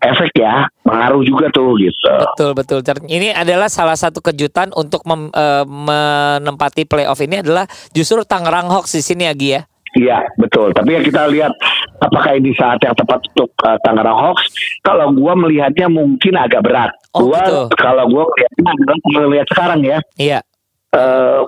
efek 0.04 0.37
ya, 0.37 0.69
pengaruh 0.85 1.25
juga 1.25 1.49
tuh 1.49 1.75
gitu. 1.81 2.12
Betul 2.37 2.50
betul. 2.52 2.78
Ini 3.09 3.33
adalah 3.33 3.73
salah 3.73 3.97
satu 3.97 4.21
kejutan 4.21 4.71
untuk 4.76 5.02
mem- 5.09 5.33
eh, 5.33 5.64
menempati 5.64 6.85
playoff 6.85 7.19
ini 7.19 7.40
adalah 7.40 7.64
justru 7.90 8.21
Tangerang 8.23 8.69
Hawks 8.69 8.95
di 8.95 9.02
sini 9.02 9.25
Agi 9.26 9.49
ya. 9.59 9.62
Iya 9.95 10.27
betul. 10.37 10.75
Tapi 10.75 10.91
ya 10.99 11.01
kita 11.07 11.31
lihat 11.31 11.55
apakah 12.03 12.35
ini 12.35 12.51
saat 12.59 12.83
yang 12.83 12.99
tepat 12.99 13.23
untuk 13.31 13.51
uh, 13.63 13.79
Tangerang 13.87 14.19
Hawks. 14.19 14.51
Kalau 14.83 15.15
gua 15.15 15.39
melihatnya 15.39 15.87
mungkin 15.87 16.35
agak 16.35 16.67
berat. 16.67 16.91
Oh, 17.15 17.31
gua 17.31 17.43
gitu. 17.47 17.79
kalau 17.79 18.05
adalah 18.11 18.99
melihat 19.31 19.47
sekarang 19.55 19.81
ya. 19.87 19.99
Iya. 20.19 20.39
Eh, 20.95 21.41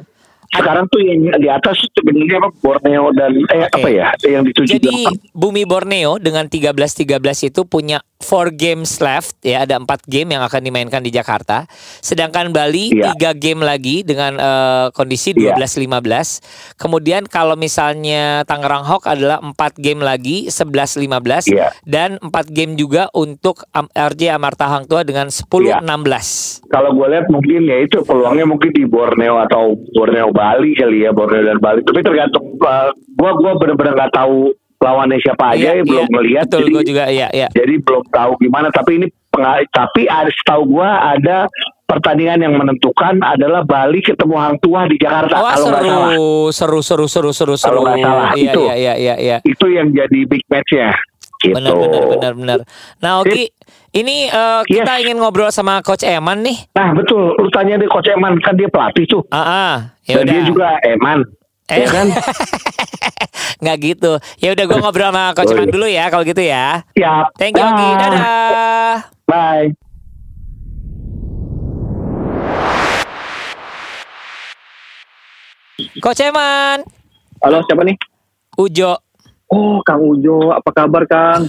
sekarang 0.57 0.85
tuh 0.87 1.01
yang 1.01 1.19
di 1.37 1.49
atas 1.49 1.77
sebenarnya 1.89 2.37
apa 2.39 2.49
Borneo 2.57 3.05
dan 3.13 3.33
eh 3.47 3.63
Oke. 3.63 3.77
apa 3.77 3.89
ya 3.89 4.07
yang 4.25 4.43
dituju 4.43 4.77
Jadi 4.77 5.05
Bumi 5.33 5.63
Borneo 5.63 6.17
dengan 6.17 6.47
13-13 6.47 7.17
itu 7.47 7.63
punya 7.63 7.99
4 8.17 8.49
games 8.51 8.97
left 8.99 9.37
ya 9.41 9.63
ada 9.63 9.77
4 9.77 9.85
game 10.05 10.33
yang 10.33 10.43
akan 10.43 10.61
dimainkan 10.61 11.01
di 11.01 11.11
Jakarta. 11.11 11.69
Sedangkan 12.01 12.49
Bali 12.49 12.89
Iya. 12.89 13.13
3 13.13 13.37
game 13.37 13.61
lagi 13.61 14.01
dengan 14.01 14.35
eh, 14.35 14.87
kondisi 14.91 15.33
Iya. 15.33 15.53
12-15. 15.55 16.41
Kemudian 16.75 17.27
kalau 17.27 17.55
misalnya 17.55 18.41
Tangerang 18.43 18.85
Hawk 18.85 19.05
adalah 19.05 19.39
4 19.39 19.53
game 19.77 20.01
lagi 20.01 20.49
11-15 20.49 21.45
Iya. 21.47 21.77
dan 21.83 22.17
4 22.19 22.49
game 22.49 22.73
juga 22.75 23.13
untuk 23.13 23.69
Am- 23.71 23.91
RJ 23.91 24.33
Amarta 24.33 24.65
Hang 24.67 24.87
Tua 24.87 25.03
dengan 25.03 25.29
10-16. 25.29 26.65
kalau 26.67 26.91
gue 26.93 27.07
lihat 27.09 27.27
mungkin 27.29 27.65
ya 27.65 27.79
itu 27.81 28.01
peluangnya 28.03 28.45
mungkin 28.45 28.71
di 28.71 28.85
Borneo 28.85 29.39
atau 29.41 29.77
Borneo 29.93 30.31
Bali 30.31 30.46
kali 30.55 30.99
ya 31.07 31.11
Borneo 31.11 31.43
dan 31.43 31.59
Bali. 31.59 31.81
Tapi 31.83 32.01
tergantung 32.03 32.45
uh, 32.61 32.91
gua 33.17 33.31
gua 33.35 33.53
benar-benar 33.59 33.95
nggak 33.97 34.15
tahu 34.15 34.53
lawannya 34.77 35.19
siapa 35.25 35.57
aja 35.57 35.73
Iya, 35.73 35.81
ya, 35.81 35.85
belum 35.89 36.07
iya. 36.07 36.15
melihat. 36.15 36.45
Betul 36.47 36.61
jadi, 36.61 36.73
gue 36.73 36.83
juga 36.85 37.05
iya 37.09 37.29
iya. 37.33 37.49
jadi 37.51 37.75
belum 37.81 38.05
tahu 38.13 38.33
gimana. 38.39 38.69
Tapi 38.71 38.91
ini 39.03 39.07
tapi 39.73 40.03
ada 40.09 40.31
setahu 40.33 40.63
gua 40.79 41.13
ada 41.13 41.49
pertandingan 41.87 42.43
yang 42.43 42.55
menentukan 42.59 43.23
adalah 43.23 43.63
Bali 43.63 44.03
ketemu 44.03 44.35
Hang 44.37 44.59
Tua 44.59 44.91
di 44.91 44.99
Jakarta 44.99 45.39
Wah 45.39 45.55
kalau 45.55 45.67
nggak 45.71 45.85
salah. 45.87 46.11
seru, 46.11 46.41
seru, 46.51 46.81
seru, 46.83 47.07
seru, 47.07 47.31
seru, 47.31 47.55
seru. 47.55 47.79
Kalau 47.79 47.83
nggak 47.87 48.03
salah, 48.03 48.31
iya, 48.35 48.53
itu. 48.53 48.61
iya, 48.67 48.75
iya, 48.75 48.95
iya, 48.99 49.15
iya. 49.23 49.37
Itu 49.47 49.67
yang 49.71 49.95
jadi 49.95 50.19
big 50.27 50.43
match-nya. 50.51 50.91
Gitu. 51.37 51.53
Benar, 51.53 51.77
benar, 51.77 52.03
benar, 52.11 52.33
benar. 52.33 52.59
Nah, 52.99 53.21
Oki, 53.23 53.53
ini 53.93 54.27
eh, 54.27 54.61
kita 54.67 54.93
Yes. 54.99 55.03
ingin 55.07 55.17
ngobrol 55.21 55.53
sama 55.53 55.79
Coach 55.85 56.03
Eman 56.03 56.43
nih. 56.43 56.59
Nah 56.75 56.97
betul, 56.97 57.37
lu 57.37 57.49
tanya 57.53 57.77
deh 57.77 57.87
Coach 57.87 58.09
Eman 58.09 58.41
kan 58.41 58.57
dia 58.57 58.67
pelatih 58.73 59.05
tuh. 59.07 59.23
Ah, 59.31 59.41
ah. 59.41 59.75
Ya 60.07 60.23
dia 60.23 60.41
juga 60.47 60.79
Eman. 60.87 61.27
Eh. 61.67 61.83
Ya 61.83 61.87
kan? 61.91 62.07
Nggak 63.63 63.77
gitu. 63.83 64.13
Ya 64.39 64.55
udah, 64.55 64.65
gue 64.71 64.79
ngobrol 64.79 65.11
sama 65.11 65.35
Coach 65.35 65.51
Oh, 65.51 65.55
Eman 65.59 65.67
iya. 65.67 65.75
dulu 65.75 65.87
ya, 65.91 66.05
kalau 66.15 66.25
gitu 66.25 66.43
ya. 66.43 66.67
Ya. 66.95 67.27
Thank 67.35 67.59
you. 67.59 67.67
Dah. 67.67 67.99
Dadah. 67.99 68.97
Bye. 69.27 69.75
Coach 76.01 76.23
Eman, 76.25 76.81
Halo, 77.45 77.61
siapa 77.69 77.85
nih? 77.85 77.97
Ujo. 78.57 79.06
Oh, 79.47 79.79
Kang 79.87 80.03
Ujo, 80.03 80.51
apa 80.51 80.75
kabar, 80.75 81.07
Kang? 81.07 81.47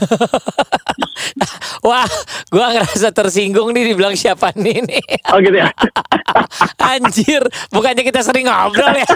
Wah, 1.87 2.05
gua 2.53 2.69
ngerasa 2.69 3.09
tersinggung 3.09 3.73
nih 3.73 3.89
dibilang 3.89 4.13
siapa 4.13 4.53
nih 4.53 4.85
nih. 4.85 5.05
Oh, 5.33 5.41
gitu 5.41 5.57
ya. 5.57 5.73
Anjir, 6.93 7.41
bukannya 7.73 8.05
kita 8.05 8.21
sering 8.21 8.45
ngobrol 8.45 8.93
ya? 8.93 9.07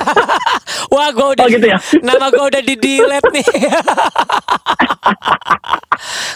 Wah, 0.93 1.13
gua 1.13 1.37
udah 1.37 1.45
Oh, 1.45 1.51
gitu 1.53 1.67
ya? 1.69 1.77
nama 2.01 2.33
gua 2.33 2.49
udah 2.49 2.61
di 2.61 2.73
delete 2.73 3.29
nih. 3.29 3.45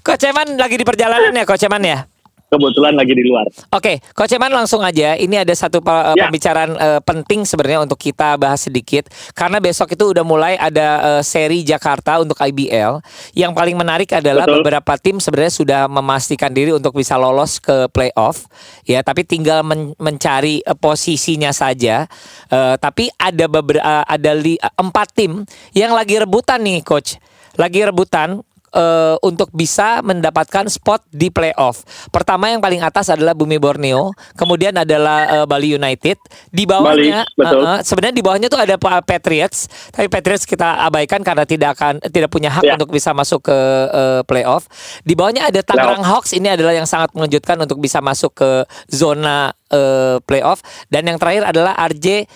Coach 0.05 0.25
Eman 0.25 0.53
lagi 0.53 0.77
di 0.77 0.85
perjalanan 0.85 1.33
ya, 1.33 1.43
Coach 1.43 1.65
Eman 1.65 1.81
ya? 1.81 2.05
Kebetulan 2.55 2.95
lagi 2.95 3.11
di 3.11 3.23
luar. 3.23 3.45
Oke, 3.69 3.99
Coach 4.11 4.31
Eman 4.31 4.49
langsung 4.49 4.79
aja. 4.79 5.13
Ini 5.13 5.43
ada 5.43 5.51
satu 5.51 5.79
pe- 5.79 6.15
Ya. 6.15 6.27
pembicaraan 6.27 6.71
eh, 6.73 6.99
penting 7.01 7.43
sebenarnya 7.43 7.83
untuk 7.83 7.97
kita 7.97 8.35
bahas 8.35 8.63
sedikit 8.63 9.05
karena 9.31 9.59
besok 9.59 9.91
itu 9.91 10.15
udah 10.15 10.23
mulai 10.23 10.55
ada 10.55 10.87
eh, 11.19 11.21
seri 11.21 11.61
Jakarta 11.61 12.17
untuk 12.17 12.37
IBL. 12.37 13.03
Yang 13.31 13.51
paling 13.51 13.75
menarik 13.75 14.09
adalah 14.09 14.47
Betul. 14.47 14.63
beberapa 14.63 14.93
tim 14.95 15.19
sebenarnya 15.19 15.53
sudah 15.53 15.81
memastikan 15.85 16.49
diri 16.49 16.71
untuk 16.71 16.95
bisa 16.95 17.15
lolos 17.15 17.59
ke 17.59 17.91
playoff. 17.91 18.47
Ya, 18.83 19.01
tapi 19.01 19.21
tinggal 19.21 19.61
men- 19.61 19.91
mencari 19.97 20.63
eh, 20.63 20.73
posisinya 20.73 21.51
saja. 21.51 22.07
Eh, 22.47 22.75
tapi 22.79 23.11
ada 23.17 23.45
beberapa 23.45 23.83
ada 24.01 24.31
li- 24.31 24.55
empat 24.75 25.11
tim 25.11 25.43
yang 25.71 25.91
lagi 25.91 26.15
rebutan 26.15 26.63
nih, 26.63 26.79
Coach. 26.79 27.19
Lagi 27.55 27.83
rebutan 27.83 28.39
eh, 28.75 29.15
untuk 29.23 29.49
bisa 29.49 30.03
mendapatkan 30.03 30.67
spot 30.67 31.07
di 31.09 31.31
playoff. 31.31 31.81
Pertama 32.11 32.51
yang 32.51 32.59
paling 32.59 32.83
atas 32.83 33.07
adalah 33.07 33.31
Bumi 33.31 33.55
Borneo, 33.55 34.11
kemudian 34.35 34.75
adalah 34.75 35.41
eh, 35.41 35.45
Bali 35.47 35.73
United. 35.73 36.19
Di 36.51 36.67
bawahnya, 36.67 37.23
Bali, 37.23 37.39
betul. 37.39 37.61
eh, 37.63 37.79
sebenarnya 37.81 38.15
di 38.15 38.23
bawahnya 38.23 38.47
tuh 38.51 38.59
ada 38.59 38.75
Pa- 38.75 38.99
Patriots, 38.99 39.65
tapi 39.89 40.11
Patriots 40.11 40.43
kita 40.43 40.83
abaikan 40.83 41.23
karena 41.23 41.47
tidak 41.47 41.79
akan 41.79 42.03
tidak 42.11 42.27
punya 42.27 42.51
hak 42.51 42.63
Ya. 42.65 42.75
untuk 42.75 42.91
bisa 42.91 43.15
masuk 43.15 43.47
ke 43.47 43.57
eh, 43.89 44.21
playoff. 44.27 44.67
Di 45.01 45.15
bawahnya 45.15 45.47
ada 45.47 45.63
Tangerang 45.63 46.03
Hawks, 46.03 46.35
ini 46.35 46.51
adalah 46.51 46.75
yang 46.75 46.85
sangat 46.85 47.15
mengejutkan 47.15 47.55
untuk 47.57 47.79
bisa 47.79 48.03
masuk 48.03 48.35
ke 48.35 48.49
zona 48.91 49.55
eh, 49.71 50.19
playoff. 50.27 50.59
Dan 50.91 51.07
yang 51.07 51.15
terakhir 51.15 51.47
adalah 51.47 51.73
RJ 51.79 52.27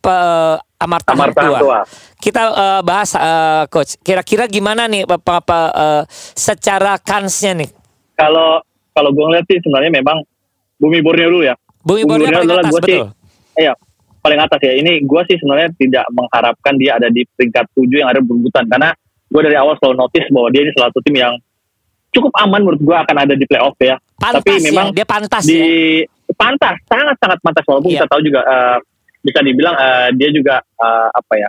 Pe- 0.00 0.56
Amarta, 0.80 1.12
Amarta 1.12 1.40
Hang 1.44 1.52
Tua. 1.52 1.60
Tua. 1.60 1.80
Kita 2.16 2.42
eh, 2.48 2.80
bahas 2.80 3.10
eh, 3.12 3.64
coach. 3.68 4.00
Kira-kira 4.00 4.48
gimana 4.48 4.88
nih 4.88 5.04
apa, 5.04 5.44
apa 5.44 5.58
eh, 5.70 6.02
secara 6.32 6.96
kansnya 6.96 7.52
nih? 7.60 7.70
Kalau 8.16 8.64
kalau 8.96 9.10
gue 9.12 9.24
ngeliat 9.28 9.44
sih 9.44 9.60
sebenarnya 9.60 9.92
memang 9.92 10.24
Bumi 10.80 11.04
Borneo 11.04 11.28
dulu 11.28 11.44
ya. 11.44 11.54
Bumi 11.84 12.08
Borneo 12.08 12.32
paling 12.32 12.48
adalah 12.48 12.64
gua 12.72 12.80
sih. 12.88 13.00
Iya, 13.60 13.72
paling 14.24 14.40
atas 14.40 14.60
ya. 14.64 14.72
Ini 14.80 15.04
gue 15.04 15.20
sih 15.28 15.36
sebenarnya 15.36 15.68
tidak 15.76 16.04
mengharapkan 16.16 16.74
dia 16.80 16.96
ada 16.96 17.12
di 17.12 17.28
peringkat 17.36 17.68
7 17.76 18.00
yang 18.00 18.08
ada 18.08 18.20
berebutan 18.24 18.64
karena 18.64 18.90
gue 19.30 19.40
dari 19.44 19.56
awal 19.60 19.76
selalu 19.76 20.00
notice 20.00 20.26
bahwa 20.32 20.48
dia 20.48 20.64
ini 20.64 20.72
salah 20.72 20.88
satu 20.88 21.00
tim 21.04 21.16
yang 21.20 21.34
cukup 22.10 22.32
aman 22.42 22.64
menurut 22.64 22.80
gue 22.80 22.96
akan 22.96 23.16
ada 23.20 23.34
di 23.36 23.44
playoff 23.44 23.76
ya. 23.78 24.00
Pantas 24.16 24.42
Tapi 24.42 24.52
memang 24.64 24.90
ya, 24.90 24.96
dia 24.96 25.06
pantas 25.06 25.44
di 25.44 25.60
ya. 26.02 26.34
pantas 26.34 26.76
sangat 26.88 27.16
sangat 27.20 27.38
pantas 27.44 27.64
walaupun 27.68 27.90
Iya. 27.92 28.02
kita 28.02 28.08
tahu 28.10 28.20
juga 28.24 28.40
eh, 28.42 28.78
bisa 29.20 29.40
dibilang 29.44 29.76
eh, 29.76 30.08
dia 30.16 30.28
juga 30.32 30.54
eh, 30.60 31.08
apa 31.12 31.34
ya 31.36 31.48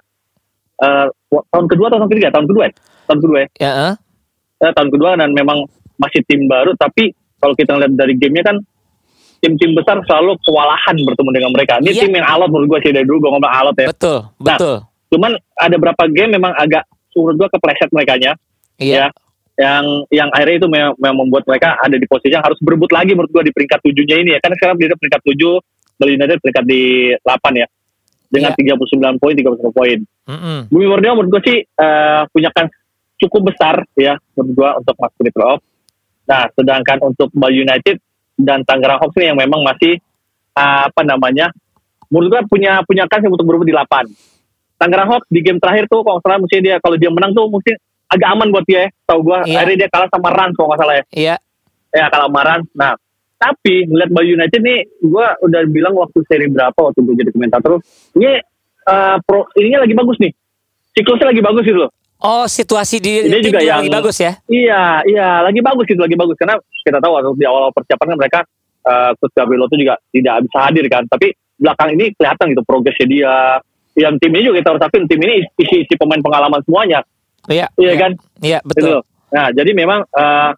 eh, 0.83 1.07
tahun 1.31 1.65
kedua 1.71 1.85
atau 1.87 1.97
tahun 2.03 2.11
ketiga 2.11 2.29
tahun 2.35 2.47
kedua 2.51 2.63
ya 2.67 2.73
tahun 3.07 3.19
kedua 3.23 3.37
ya 3.39 3.47
Ya. 3.59 3.71
Eh, 4.61 4.71
tahun 4.77 4.89
kedua 4.93 5.17
dan 5.17 5.29
memang 5.33 5.65
masih 5.97 6.21
tim 6.27 6.45
baru 6.45 6.73
tapi 6.77 7.13
kalau 7.41 7.57
kita 7.57 7.73
lihat 7.77 7.93
dari 7.97 8.13
gamenya 8.17 8.53
kan 8.53 8.57
tim-tim 9.41 9.73
besar 9.73 9.97
selalu 10.05 10.37
kewalahan 10.45 10.95
bertemu 11.01 11.29
dengan 11.33 11.51
mereka 11.53 11.81
ini 11.81 11.97
Iya. 11.97 12.01
tim 12.05 12.13
yang 12.13 12.27
alot 12.29 12.49
menurut 12.53 12.77
gue 12.77 12.79
sih 12.85 12.91
dari 12.93 13.05
dulu 13.09 13.25
gue 13.25 13.31
ngomong 13.33 13.49
alot 13.51 13.75
ya 13.81 13.87
Betul, 13.89 14.17
betul. 14.37 14.75
cuman 15.09 15.31
ada 15.57 15.75
berapa 15.81 16.03
game 16.13 16.37
memang 16.37 16.53
agak 16.53 16.85
menurut 17.17 17.37
gue 17.41 17.49
kepleset 17.57 17.89
mereka 17.89 18.13
nya 18.21 18.31
Iya. 18.77 18.95
ya 18.97 19.05
yang 19.61 19.85
yang 20.09 20.29
akhirnya 20.33 20.57
itu 20.63 20.67
memang, 20.71 20.95
membuat 20.97 21.43
mereka 21.45 21.77
ada 21.77 21.93
di 21.93 22.07
posisi 22.09 22.33
yang 22.33 22.41
harus 22.41 22.57
berebut 22.63 22.89
lagi 22.89 23.13
menurut 23.13 23.29
gua 23.29 23.43
di 23.45 23.53
peringkat 23.53 23.77
tujuhnya 23.83 24.15
ini 24.17 24.29
ya 24.33 24.39
kan 24.41 24.55
sekarang 24.57 24.79
dia 24.79 24.95
peringkat 24.95 25.21
tujuh 25.21 25.59
Bali 26.01 26.17
United 26.17 26.41
peringkat 26.41 26.65
di 26.65 26.81
8 27.21 27.61
ya 27.61 27.67
dengan 28.27 28.51
39 28.57 29.21
poin 29.21 29.33
31 29.37 29.69
poin 29.69 29.97
Mm-mm. 30.25 30.59
Bumi 30.73 30.85
Borneo 30.87 31.13
menurut 31.13 31.29
gua 31.29 31.41
sih 31.45 31.61
eh, 31.61 32.21
punya 32.33 32.49
kans 32.49 32.73
cukup 33.15 33.53
besar 33.53 33.85
ya 33.93 34.17
menurut 34.33 34.51
gua 34.57 34.69
untuk 34.81 34.97
masuk 34.97 35.21
di 35.21 35.29
playoff 35.29 35.61
nah 36.25 36.49
sedangkan 36.51 36.97
untuk 37.05 37.29
Bali 37.31 37.61
United 37.61 38.01
dan 38.33 38.65
Tangerang 38.65 38.97
Hawks 38.97 39.13
ini 39.21 39.29
yang 39.29 39.37
memang 39.37 39.61
masih 39.61 40.01
eh, 40.51 40.81
apa 40.89 41.01
namanya 41.05 41.53
menurut 42.09 42.33
gua 42.33 42.41
punya 42.49 42.81
punya 42.81 43.05
kans 43.05 43.21
untuk 43.23 43.45
berebut 43.45 43.69
di 43.69 43.75
8 43.77 43.85
Tangerang 44.81 45.09
Hawks 45.13 45.29
di 45.29 45.45
game 45.45 45.61
terakhir 45.61 45.85
tuh 45.85 46.01
kalau 46.01 46.17
salah 46.25 46.41
mesti 46.41 46.57
dia 46.57 46.81
kalau 46.81 46.97
dia 46.97 47.13
menang 47.13 47.37
tuh 47.37 47.45
mungkin 47.45 47.77
agak 48.11 48.27
aman 48.27 48.51
buat 48.51 48.65
dia 48.65 48.87
ya. 48.87 48.89
Tahu 49.07 49.19
gua 49.21 49.39
Iya. 49.45 49.61
akhirnya 49.61 49.77
dia 49.85 49.89
kalah 49.93 50.09
sama 50.09 50.29
Rans 50.33 50.51
kalau 50.57 50.67
nggak 50.67 50.81
salah 50.81 50.95
ya. 50.97 51.03
Iya. 51.13 51.35
Ya 51.93 52.05
kalah 52.09 52.27
sama 52.27 52.41
Rans. 52.43 52.65
Nah, 52.73 52.91
tapi 53.41 53.89
melihat 53.89 54.13
Bali 54.13 54.37
United 54.37 54.61
nih 54.61 54.79
gua 55.01 55.33
udah 55.41 55.65
bilang 55.65 55.97
waktu 55.97 56.21
seri 56.29 56.45
berapa 56.45 56.77
waktu 56.77 57.01
gue 57.01 57.15
jadi 57.17 57.31
komentator 57.33 57.81
ini 58.13 58.37
eh, 58.85 59.15
pro 59.25 59.49
ininya 59.57 59.81
lagi 59.81 59.97
bagus 59.97 60.17
nih. 60.21 60.29
Siklusnya 60.93 61.31
lagi 61.31 61.41
bagus 61.41 61.63
gitu 61.65 61.79
loh. 61.81 61.91
Oh, 62.21 62.45
situasi 62.45 63.01
di 63.01 63.25
Ini 63.25 63.41
juga 63.41 63.65
yang- 63.65 63.81
lagi 63.81 63.89
bagus 63.89 64.21
ya? 64.21 64.37
Iya, 64.45 65.01
iya, 65.09 65.41
lagi 65.41 65.57
bagus 65.57 65.89
gitu, 65.89 65.97
lagi 65.97 66.13
bagus 66.13 66.37
karena 66.37 66.53
kita 66.85 67.01
tahu 67.01 67.17
waktu 67.17 67.33
di 67.33 67.45
awal 67.49 67.73
persiapan 67.73 68.13
kan 68.13 68.17
mereka 68.19 68.39
uh, 68.85 69.09
Coach 69.17 69.33
Gabriel 69.33 69.65
itu 69.65 69.77
juga 69.81 69.97
tidak 70.13 70.35
bisa 70.45 70.57
hadir 70.61 70.85
kan, 70.85 71.03
tapi 71.09 71.33
belakang 71.57 71.89
ini 71.97 72.13
kelihatan 72.13 72.45
gitu 72.53 72.61
progresnya 72.61 73.07
dia. 73.09 73.33
Yang 73.91 74.13
tim 74.21 74.31
ini 74.31 74.43
juga 74.45 74.57
kita 74.61 74.69
harus 74.71 74.83
akuin, 74.85 75.03
tim 75.09 75.19
ini 75.19 75.33
isi 75.57 75.75
isi 75.81 75.93
pemain 75.97 76.21
pengalaman 76.21 76.61
semuanya, 76.61 77.01
Iya. 77.49 77.65
iya 77.75 77.93
kan? 77.97 78.11
Iya, 78.37 78.59
Gitu. 78.61 78.69
betul. 78.69 78.99
Nah, 79.33 79.47
jadi 79.51 79.71
memang 79.73 79.99
uh, 80.05 80.51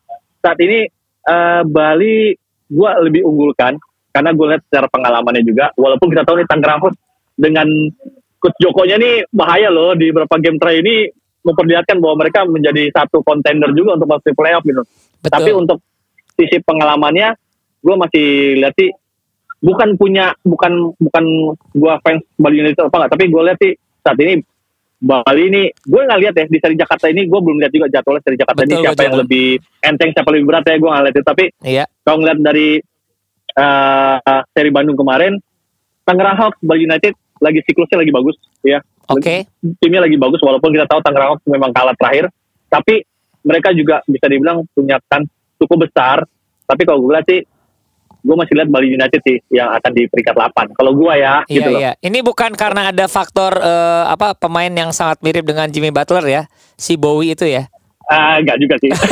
saat 0.43 0.57
ini 0.59 0.83
uh, 1.25 1.61
Bali 1.63 2.35
gua 2.73 2.97
lebih 3.05 3.21
unggulkan 3.21 3.77
karena 4.13 4.29
gue 4.29 4.45
lihat 4.45 4.61
secara 4.69 4.87
pengalamannya 4.93 5.41
juga. 5.41 5.73
Walaupun 5.73 6.07
kita 6.13 6.21
tahu 6.21 6.37
nih 6.37 6.47
Tangerang 6.47 6.79
Hawks 6.85 6.97
dengan 7.33 7.65
coach 8.37 8.57
Jokonya 8.61 9.01
nih 9.01 9.25
bahaya 9.33 9.73
loh 9.73 9.97
di 9.97 10.13
beberapa 10.13 10.37
game 10.37 10.61
terakhir 10.61 10.85
ini 10.85 11.09
memperlihatkan 11.43 11.97
bahwa 11.97 12.15
mereka 12.23 12.45
menjadi 12.45 12.93
satu 12.93 13.25
kontender 13.25 13.73
juga 13.73 13.97
untuk 13.97 14.13
masuk 14.13 14.37
playoff 14.37 14.63
gitu. 14.63 14.85
Betul. 15.19 15.33
Tapi 15.33 15.49
untuk 15.57 15.77
sisi 16.37 16.61
pengalamannya, 16.61 17.35
gue 17.83 17.95
masih 17.97 18.27
lihat 18.61 18.73
sih 18.77 18.93
bukan 19.63 19.95
punya 19.95 20.35
bukan 20.43 20.91
bukan 20.99 21.23
gua 21.71 21.95
fans 22.03 22.21
Bali 22.35 22.59
United 22.59 22.83
apa 22.83 22.95
enggak, 22.99 23.11
tapi 23.15 23.23
gue 23.31 23.41
lihat 23.47 23.59
sih 23.59 23.73
saat 24.03 24.17
ini 24.19 24.43
Bali 25.03 25.43
ini 25.51 25.63
gue 25.67 26.01
nggak 26.01 26.19
lihat 26.23 26.33
ya 26.39 26.45
di 26.47 26.57
seri 26.63 26.79
Jakarta 26.79 27.11
ini 27.11 27.27
gue 27.27 27.39
belum 27.43 27.59
lihat 27.59 27.71
juga 27.75 27.91
jadwalnya 27.91 28.23
seri 28.23 28.37
Jakarta 28.39 28.61
ini 28.63 28.71
Betul, 28.71 28.83
siapa 28.87 28.95
betul. 28.95 29.03
yang 29.03 29.17
lebih 29.19 29.45
enteng 29.83 30.09
siapa 30.15 30.29
lebih 30.31 30.45
berat 30.47 30.63
ya 30.63 30.75
gue 30.79 30.89
nggak 30.89 31.03
lihat 31.03 31.15
itu 31.15 31.25
tapi 31.27 31.43
Iya. 31.59 31.83
kalau 32.01 32.17
ngeliat 32.23 32.39
dari 32.39 32.69
uh, 33.59 34.17
seri 34.51 34.71
Bandung 34.71 34.95
kemarin 34.95 35.33
Tangerang 36.03 36.37
Hawks 36.39 36.59
Bali 36.63 36.87
United 36.87 37.13
lagi 37.39 37.59
siklusnya 37.67 37.99
lagi 37.99 38.11
bagus 38.11 38.35
ya 38.63 38.79
Oke. 39.11 39.43
timnya 39.83 39.99
lagi 39.99 40.15
bagus 40.15 40.39
walaupun 40.39 40.71
kita 40.71 40.87
tahu 40.87 41.03
Tangerang 41.03 41.35
Hawks 41.35 41.43
memang 41.47 41.75
kalah 41.75 41.95
terakhir 41.99 42.31
tapi 42.71 43.03
mereka 43.43 43.75
juga 43.75 43.99
bisa 44.07 44.25
dibilang 44.31 44.63
punya 44.71 44.97
kan 45.05 45.27
cukup 45.59 45.91
besar 45.91 46.23
tapi 46.63 46.81
kalau 46.87 47.03
gue 47.03 47.11
lihat 47.11 47.27
sih 47.27 47.39
gue 48.23 48.35
masih 48.39 48.55
lihat 48.55 48.69
Bali 48.71 48.87
United 48.89 49.19
sih 49.19 49.37
yang 49.51 49.67
akan 49.75 49.91
di 49.91 50.07
peringkat 50.07 50.31
8 50.31 50.79
kalau 50.79 50.95
gue 50.95 51.13
ya 51.19 51.43
Iya, 51.45 51.55
gitu 51.59 51.69
loh 51.75 51.79
iya. 51.83 51.91
Ini 51.99 52.23
bukan 52.23 52.55
karena 52.55 52.89
ada 52.89 53.05
faktor 53.11 53.59
eh, 53.59 54.03
apa 54.07 54.31
pemain 54.33 54.71
yang 54.71 54.95
sangat 54.95 55.19
mirip 55.19 55.43
dengan 55.43 55.67
Jimmy 55.67 55.91
Butler 55.91 56.23
ya, 56.23 56.41
si 56.79 56.95
Bowie 56.95 57.35
itu 57.35 57.43
ya. 57.43 57.67
ah 58.03 58.35
enggak 58.35 58.59
juga 58.59 58.75
sih 58.83 58.91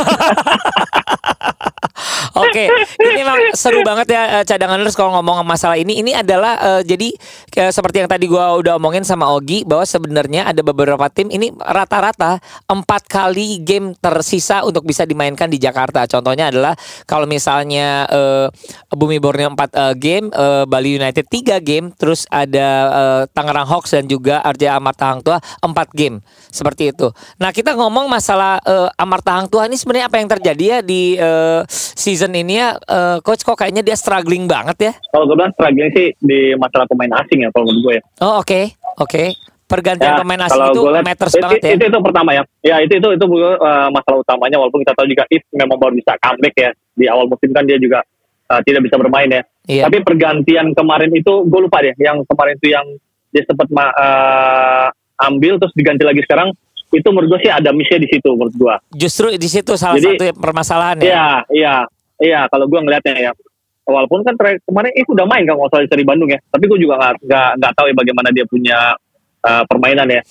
Oke, 2.31 2.71
ini 3.01 3.11
memang 3.21 3.51
seru 3.53 3.83
banget 3.83 4.15
ya 4.15 4.23
eh, 4.39 4.45
cadanganers 4.47 4.95
kalau 4.95 5.19
ngomong 5.19 5.43
masalah 5.43 5.75
ini. 5.75 5.99
Ini 5.99 6.23
adalah 6.23 6.79
eh, 6.79 6.81
jadi 6.87 7.09
kayak 7.51 7.71
seperti 7.75 8.03
yang 8.03 8.09
tadi 8.09 8.25
gua 8.29 8.55
udah 8.55 8.79
omongin 8.79 9.03
sama 9.03 9.27
Ogi 9.33 9.67
bahwa 9.67 9.83
sebenarnya 9.83 10.47
ada 10.47 10.61
beberapa 10.63 11.11
tim 11.11 11.27
ini 11.27 11.51
rata-rata 11.59 12.39
empat 12.69 13.11
kali 13.11 13.59
game 13.59 13.93
tersisa 13.99 14.63
untuk 14.63 14.87
bisa 14.87 15.03
dimainkan 15.03 15.51
di 15.51 15.59
Jakarta. 15.59 16.07
Contohnya 16.07 16.47
adalah 16.53 16.73
kalau 17.03 17.27
misalnya 17.27 18.07
eh, 18.07 18.47
Bumi 18.91 19.19
Borneo 19.19 19.51
4 19.51 19.99
game, 19.99 20.31
eh, 20.31 20.63
Bali 20.67 20.95
United 20.95 21.27
3 21.27 21.59
game, 21.59 21.91
terus 21.95 22.23
ada 22.31 22.67
eh, 22.91 23.21
Tangerang 23.31 23.67
Hawks 23.67 23.91
dan 23.91 24.07
juga 24.07 24.39
Arja 24.39 24.79
Amarta 24.79 25.11
Hang 25.11 25.21
Tua 25.23 25.37
4 25.59 25.67
game. 25.91 26.23
Seperti 26.51 26.91
itu. 26.91 27.11
Nah, 27.39 27.51
kita 27.51 27.75
ngomong 27.75 28.07
masalah 28.07 28.59
eh, 28.63 28.89
Amarta 28.95 29.35
Hang 29.35 29.47
Tua 29.51 29.67
ini 29.67 29.75
sebenarnya 29.75 30.07
apa 30.07 30.17
yang 30.19 30.29
terjadi 30.31 30.63
ya 30.63 30.79
di 30.83 31.15
eh, 31.19 31.61
season 31.95 32.33
ini 32.35 32.59
ya 32.59 32.75
eh, 32.77 33.17
coach 33.23 33.43
kok 33.43 33.59
kayaknya 33.59 33.85
dia 33.85 33.97
struggling 33.97 34.45
banget 34.49 34.91
ya. 34.91 34.93
kalau 35.11 35.27
gue 35.29 35.35
bilang 35.35 35.53
struggling 35.55 35.91
sih 35.93 36.13
di 36.19 36.55
masalah 36.55 36.85
pemain 36.87 37.11
asing 37.23 37.43
ya 37.45 37.49
kalau 37.51 37.67
menurut 37.67 37.83
gue 37.83 37.93
ya 37.99 38.03
Oh, 38.21 38.37
oke. 38.37 38.61
Oke. 39.01 39.33
Pergantian 39.65 40.19
pemain 40.19 40.41
asing 40.45 40.61
Ya, 40.61 40.67
itu 40.75 40.81
gua 40.83 40.93
lihat, 40.99 41.05
matters 41.07 41.33
itu, 41.33 41.41
banget 41.41 41.61
ya. 41.63 41.69
Itu, 41.73 41.83
itu 41.89 41.99
pertama 42.03 42.29
ya. 42.35 42.43
Ya 42.61 42.75
itu 42.83 42.93
itu 42.99 43.07
itu 43.15 43.25
uh, 43.25 43.89
masalah 43.89 44.19
utamanya 44.19 44.57
walaupun 44.59 44.83
kita 44.83 44.93
tahu 44.93 45.07
juga 45.07 45.23
If 45.31 45.47
memang 45.55 45.79
baru 45.79 45.95
bisa 45.95 46.19
comeback 46.19 46.55
ya 46.59 46.69
di 46.93 47.05
awal 47.07 47.25
musim 47.31 47.49
kan 47.55 47.63
dia 47.63 47.79
juga 47.79 48.03
uh, 48.51 48.61
tidak 48.67 48.85
bisa 48.85 48.99
bermain 48.99 49.31
ya. 49.31 49.41
Iya. 49.65 49.83
Tapi 49.87 50.03
pergantian 50.03 50.75
kemarin 50.75 51.09
itu 51.15 51.33
gue 51.47 51.59
lupa 51.63 51.79
deh 51.79 51.95
yang 51.97 52.21
kemarin 52.27 52.59
itu 52.59 52.67
yang 52.67 52.85
dia 53.31 53.43
sempat 53.47 53.71
uh, 53.71 54.91
ambil 55.23 55.55
terus 55.55 55.73
diganti 55.73 56.03
lagi 56.03 56.21
sekarang 56.27 56.51
itu 56.91 57.07
menurut 57.09 57.27
gue 57.35 57.39
sih 57.47 57.51
ada 57.51 57.71
missnya 57.71 57.99
di 58.03 58.09
situ 58.11 58.29
menurut 58.35 58.55
gue. 58.55 58.75
Justru 58.95 59.31
di 59.39 59.47
situ 59.47 59.73
salah 59.79 59.95
Jadi- 59.95 60.19
satu 60.19 60.35
permasalahan 60.35 60.99
ya. 60.99 61.03
Iya 61.07 61.25
iya 61.51 61.75
iya 62.19 62.39
kalau 62.51 62.67
gue 62.67 62.79
ngelihatnya 62.79 63.15
ya. 63.17 63.31
Walaupun 63.87 64.21
kan 64.23 64.35
terakhir- 64.37 64.61
kemarin 64.67 64.91
itu 64.93 65.09
udah 65.11 65.25
main 65.25 65.43
kan 65.43 65.55
kalau 65.57 65.69
soal 65.71 65.87
dari 65.87 66.03
Bandung 66.03 66.29
ya. 66.29 66.39
Tapi 66.51 66.63
gue 66.67 66.79
juga 66.79 66.99
nggak 67.23 67.49
nggak 67.57 67.71
tahu 67.73 67.85
ya 67.91 67.95
bagaimana 67.95 68.29
dia 68.29 68.45
punya 68.45 68.77
uh, 69.41 69.63
permainan 69.65 70.07
ya. 70.07 70.21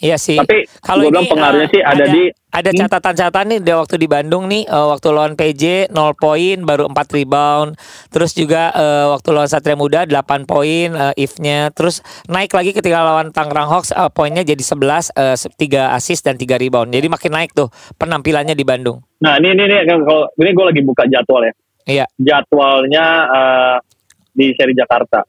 Iya 0.00 0.16
sih. 0.16 0.32
Tapi 0.34 0.64
Kalau 0.80 1.04
ini, 1.04 1.28
pengaruhnya 1.28 1.68
eh, 1.68 1.72
sih 1.76 1.82
ada, 1.84 2.04
di 2.08 2.22
ada 2.50 2.70
Hmm? 2.72 2.80
catatan-catatan 2.80 3.44
nih 3.46 3.60
di 3.60 3.70
waktu 3.70 3.94
di 3.94 4.08
Bandung 4.08 4.48
nih 4.48 4.64
eh, 4.64 4.86
waktu 4.88 5.08
lawan 5.08 5.36
PJ 5.36 5.92
0 5.92 6.16
poin 6.16 6.56
baru 6.64 6.88
4 6.88 6.96
rebound. 7.12 7.76
Terus 8.08 8.32
juga 8.32 8.72
eh, 8.72 9.06
waktu 9.06 9.28
lawan 9.28 9.44
Satria 9.46 9.76
Muda 9.76 10.08
8 10.08 10.16
poin 10.44 10.88
eh, 10.88 11.14
if-nya. 11.14 11.68
Terus 11.70 12.00
naik 12.26 12.48
lagi 12.50 12.72
ketika 12.72 12.96
lawan 12.98 13.28
Tangerang 13.28 13.68
Hawks 13.68 13.92
eh, 13.92 14.08
poinnya 14.08 14.40
jadi 14.40 14.58
11 14.58 15.12
eh, 15.12 15.36
3 15.36 15.92
assist 15.92 16.24
dan 16.24 16.34
3 16.34 16.56
rebound. 16.56 16.88
Jadi 16.88 17.06
makin 17.06 17.30
naik 17.30 17.52
tuh 17.52 17.68
penampilannya 17.94 18.56
di 18.56 18.64
Bandung. 18.64 19.04
Nah 19.20 19.36
ini 19.36 19.52
ini, 19.52 19.68
ini 19.68 19.76
kalau 20.00 20.24
ini 20.34 20.50
gue 20.50 20.64
lagi 20.64 20.80
buka 20.80 21.04
jadwal 21.06 21.44
ya. 21.44 21.52
Iya. 21.84 22.04
Jadwalnya 22.16 23.04
eh, 23.28 23.76
di 24.30 24.56
seri 24.56 24.72
Jakarta. 24.72 25.20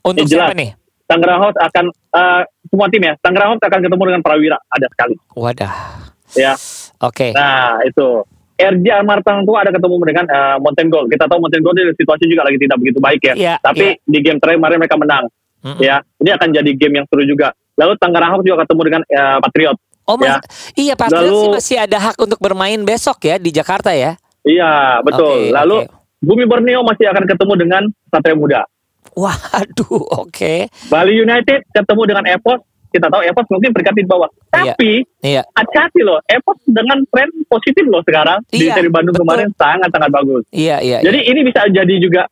Untuk 0.00 0.24
Ya, 0.24 0.32
jelas. 0.32 0.48
siapa 0.48 0.56
nih? 0.56 0.70
Tangerang 1.04 1.40
Hawks 1.44 1.60
akan 1.60 1.84
eh, 1.92 2.42
semua 2.74 2.90
tim 2.90 2.98
ya. 3.00 3.14
Tangerang 3.22 3.54
Hawks 3.54 3.62
akan 3.62 3.80
ketemu 3.80 4.02
dengan 4.04 4.22
Prawira 4.26 4.58
ada 4.66 4.86
sekali. 4.90 5.14
Wadah. 5.32 5.74
Ya. 6.34 6.58
Oke. 6.98 7.30
Nah 7.30 7.78
itu. 7.86 8.26
RJ 8.54 8.86
Amartang 9.02 9.42
tuh 9.42 9.58
ada 9.58 9.74
ketemu 9.74 9.98
dengan 10.06 10.26
eh, 10.26 10.56
Mountain 10.62 10.86
Gold. 10.86 11.10
Kita 11.10 11.26
tahu 11.26 11.42
Mountain 11.42 11.62
Gold 11.62 11.74
situasi 11.98 12.30
juga 12.30 12.46
lagi 12.46 12.54
tidak 12.54 12.78
begitu 12.78 13.02
baik 13.02 13.18
ya. 13.26 13.34
Iya, 13.34 13.54
Tapi 13.58 13.98
di 14.00 14.18
game 14.22 14.38
terakhir 14.38 14.62
kemarin 14.62 14.78
mereka 14.78 14.94
menang. 14.94 15.24
Mm-mm. 15.58 15.82
Ya, 15.82 16.06
ini 16.22 16.30
akan 16.30 16.48
jadi 16.54 16.70
game 16.78 17.02
yang 17.02 17.06
seru 17.10 17.26
juga. 17.26 17.50
Lalu 17.74 17.98
Tangerang 17.98 18.30
Hawks 18.30 18.46
juga 18.46 18.62
ketemu 18.62 18.82
dengan 18.86 19.02
eh, 19.10 19.38
Patriot. 19.42 19.74
Oh, 20.06 20.14
mas, 20.14 20.28
Ya. 20.28 20.38
iya 20.76 20.94
Patriot 20.94 21.18
sih 21.26 21.34
Lalu- 21.50 21.54
masih 21.58 21.76
ada 21.82 21.98
hak 21.98 22.16
untuk 22.20 22.38
bermain 22.38 22.78
besok 22.86 23.26
ya 23.26 23.42
di 23.42 23.50
Jakarta 23.50 23.90
ya. 23.90 24.14
Iya 24.46 25.02
betul. 25.02 25.50
Oke, 25.50 25.50
Lalu 25.50 25.76
oke. 25.82 25.88
Bumi 26.22 26.44
Borneo 26.46 26.80
masih 26.86 27.10
akan 27.10 27.24
ketemu 27.26 27.52
dengan 27.58 27.82
Satria 28.06 28.36
Muda. 28.38 28.60
Waduh, 29.14 30.02
oke. 30.22 30.54
Bali 30.86 31.12
United 31.16 31.64
ketemu 31.70 32.02
dengan 32.04 32.24
Evos. 32.26 32.60
Kita 32.88 33.10
tahu 33.10 33.22
Evos 33.22 33.46
mungkin 33.48 33.74
peringkat 33.74 33.94
di 33.96 34.04
bawah. 34.04 34.30
Iya. 34.52 34.74
Tapi 34.74 34.90
Iya. 35.18 35.42
hati-hati 35.50 36.00
loh. 36.00 36.22
Evos 36.24 36.58
dengan 36.64 37.02
tren 37.08 37.26
positif 37.44 37.82
loh 37.84 38.02
sekarang 38.02 38.38
di 38.48 38.64
Iya, 38.64 38.74
seri 38.74 38.86
Bandung 38.86 39.14
betul. 39.14 39.26
kemarin 39.26 39.48
sangat-sangat 39.52 40.10
bagus. 40.14 40.42
Iya, 40.50 40.76
iya. 40.78 40.98
Jadi 41.00 41.18
ini 41.24 41.40
bisa 41.42 41.66
jadi 41.66 41.94
juga 41.96 42.22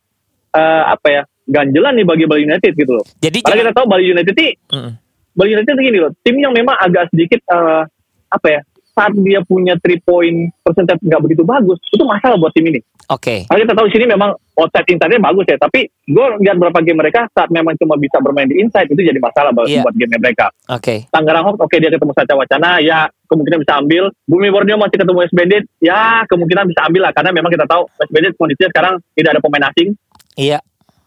eh, 0.53 0.83
apa 0.85 1.07
ya 1.09 1.21
ganjelan 1.43 1.97
nih 1.97 2.05
bagi 2.05 2.23
Bali 2.23 2.45
United 2.45 2.71
gitu 2.73 2.91
loh. 2.93 3.05
Jadi 3.17 3.41
Karena 3.41 3.59
kita 3.59 3.71
tahu 3.73 3.85
Bali 3.85 4.05
United 4.07 4.31
ini 4.33 4.51
Mm. 4.71 4.91
Bali 5.33 5.49
United 5.51 5.75
gini 5.75 5.97
loh, 5.97 6.11
tim 6.21 6.35
yang 6.37 6.53
memang 6.53 6.77
agak 6.77 7.09
sedikit 7.09 7.41
eh, 7.43 7.83
apa 8.29 8.47
ya 8.47 8.59
saat 8.93 9.13
dia 9.17 9.41
punya 9.41 9.73
three 9.81 9.97
point 9.99 10.53
percentage 10.61 11.01
nggak 11.01 11.21
begitu 11.21 11.41
bagus, 11.41 11.81
itu 11.89 12.03
masalah 12.05 12.37
buat 12.37 12.53
tim 12.53 12.69
ini. 12.69 12.79
Oke. 13.09 13.43
Karena 13.49 13.65
kita 13.65 13.73
tahu 13.73 13.85
di 13.89 13.93
sini 13.99 14.05
memang 14.07 14.31
outside 14.53 14.85
inside-nya 14.87 15.19
bagus 15.19 15.45
ya, 15.49 15.57
tapi 15.57 15.85
gue 15.89 16.25
lihat 16.39 16.55
beberapa 16.55 16.79
game 16.79 17.01
mereka 17.01 17.25
saat 17.33 17.49
memang 17.49 17.73
cuma 17.75 17.97
bisa 17.97 18.21
bermain 18.21 18.45
di 18.45 18.61
inside 18.61 18.87
itu 18.87 19.01
jadi 19.01 19.17
masalah 19.17 19.49
buat, 19.51 19.65
Iya. 19.67 19.81
buat 19.83 19.97
game 19.97 20.13
mereka. 20.15 20.53
Oke. 20.69 21.09
Tangerang 21.09 21.43
Hawks 21.49 21.59
oke 21.59 21.75
dia 21.75 21.89
ketemu 21.89 22.13
Saca 22.13 22.33
Wacana, 22.37 22.71
ya 22.79 23.09
kemungkinan 23.27 23.59
bisa 23.65 23.73
ambil. 23.81 24.03
Bumi 24.23 24.47
Borneo 24.53 24.77
masih 24.77 24.97
ketemu 25.01 25.19
West 25.19 25.35
Bandit, 25.35 25.63
ya 25.81 26.23
kemungkinan 26.29 26.69
bisa 26.69 26.81
ambil 26.85 27.01
lah 27.09 27.11
karena 27.11 27.29
memang 27.33 27.51
kita 27.51 27.65
tahu 27.65 27.83
West 27.97 28.11
Bandit 28.13 28.33
kondisinya 28.37 28.69
sekarang 28.71 28.93
tidak 29.17 29.29
ada 29.35 29.41
pemain 29.41 29.65
asing, 29.73 29.89
Iya. 30.37 30.59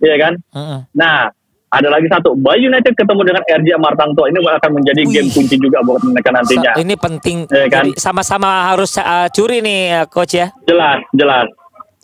ya 0.02 0.16
kan? 0.20 0.34
Mm-mm. 0.52 0.80
Nah, 0.92 1.30
ada 1.66 1.88
lagi 1.90 2.06
satu, 2.06 2.38
Bali 2.38 2.70
United 2.70 2.94
ketemu 2.94 3.22
dengan 3.26 3.42
RJ 3.42 3.70
Martangto. 3.82 4.22
Ini 4.30 4.38
akan 4.38 4.70
menjadi 4.70 5.02
Wih. 5.02 5.12
game 5.12 5.30
kunci 5.34 5.56
juga 5.58 5.82
buat 5.82 6.00
mereka 6.06 6.30
nantinya. 6.30 6.72
Ini 6.78 6.94
penting. 6.94 7.38
Iya 7.50 7.66
kan? 7.66 7.84
Sama-sama 7.98 8.70
harus 8.70 8.94
uh, 8.96 9.26
curi 9.34 9.58
nih 9.60 10.02
uh, 10.02 10.06
coach 10.06 10.38
ya. 10.38 10.54
Jelas, 10.64 11.02
jelas. 11.10 11.50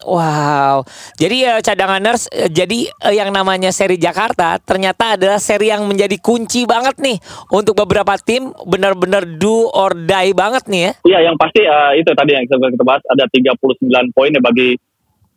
Wow. 0.02 0.82
Jadi 1.14 1.46
uh, 1.46 1.60
cadanganers 1.62 2.26
uh, 2.26 2.50
jadi 2.50 2.90
uh, 3.06 3.14
yang 3.14 3.30
namanya 3.30 3.70
seri 3.70 3.96
Jakarta 3.96 4.58
ternyata 4.58 5.14
adalah 5.14 5.38
seri 5.38 5.70
yang 5.70 5.86
menjadi 5.86 6.18
kunci 6.18 6.66
banget 6.66 6.98
nih 6.98 7.22
untuk 7.54 7.78
beberapa 7.78 8.18
tim 8.18 8.50
benar-benar 8.66 9.22
do 9.38 9.70
or 9.70 9.94
die 9.94 10.34
banget 10.34 10.66
nih 10.66 10.80
ya. 10.82 10.92
Iya, 11.06 11.18
yang 11.30 11.36
pasti 11.38 11.62
eh, 11.62 12.02
itu 12.02 12.10
tadi 12.12 12.30
yang 12.34 12.44
kita, 12.50 12.82
bahas 12.82 13.02
ada 13.06 13.30
39 13.30 14.10
poin 14.10 14.34
ya 14.34 14.42
bagi 14.42 14.74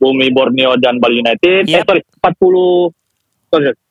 Bumi 0.01 0.27
Borneo 0.33 0.75
dan 0.81 0.97
Bali 0.97 1.21
United. 1.21 1.69
Eh 1.69 1.77
Yep. 1.77 1.85
sorry, 1.85 2.01
40 2.19 3.53
sorry, 3.53 3.63
sorry. 3.69 3.84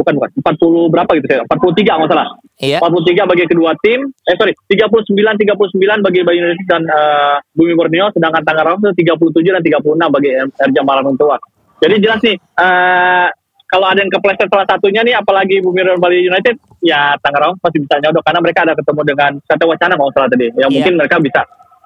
Bukan 0.00 0.12
bukan 0.16 0.30
40 0.40 0.92
berapa 0.92 1.10
gitu 1.20 1.26
saya? 1.28 1.40
43 1.44 1.98
nggak 2.00 2.10
salah. 2.10 2.26
Iya. 2.56 2.78
43 2.80 3.30
bagi 3.30 3.44
kedua 3.44 3.70
tim. 3.84 4.00
Eh 4.24 4.34
sorry, 4.40 4.52
39 4.72 5.12
39 5.12 6.06
bagi 6.06 6.20
Bali 6.24 6.38
United 6.40 6.66
dan 6.66 6.82
eh, 6.88 7.36
Bumi 7.52 7.76
Borneo 7.76 8.08
sedangkan 8.16 8.42
Tangerang 8.42 8.80
itu 8.80 9.04
37 9.04 9.54
dan 9.54 9.62
36 9.62 10.16
bagi 10.16 10.30
RJ 10.40 10.78
Malang 10.80 11.16
Tua. 11.20 11.36
Jadi 11.80 11.94
jelas 12.00 12.20
nih 12.24 12.36
eh 12.36 13.28
kalau 13.70 13.86
ada 13.86 14.02
yang 14.02 14.10
kepleset 14.10 14.50
salah 14.50 14.66
satunya 14.66 15.06
nih, 15.06 15.14
apalagi 15.14 15.62
Bumi 15.62 15.86
Bali 16.02 16.26
United, 16.26 16.58
ya 16.82 17.14
Tangerang 17.22 17.54
masih 17.62 17.78
bisa 17.86 18.02
nyodok 18.02 18.26
karena 18.26 18.40
mereka 18.42 18.60
ada 18.66 18.74
ketemu 18.74 19.00
dengan 19.06 19.30
Satya 19.46 19.66
Wacana 19.70 19.94
kalau 19.94 20.10
salah 20.10 20.26
tadi. 20.26 20.50
Ya 20.58 20.66
Iya. 20.66 20.66
mungkin 20.74 20.92
mereka 20.98 21.16
bisa 21.22 21.40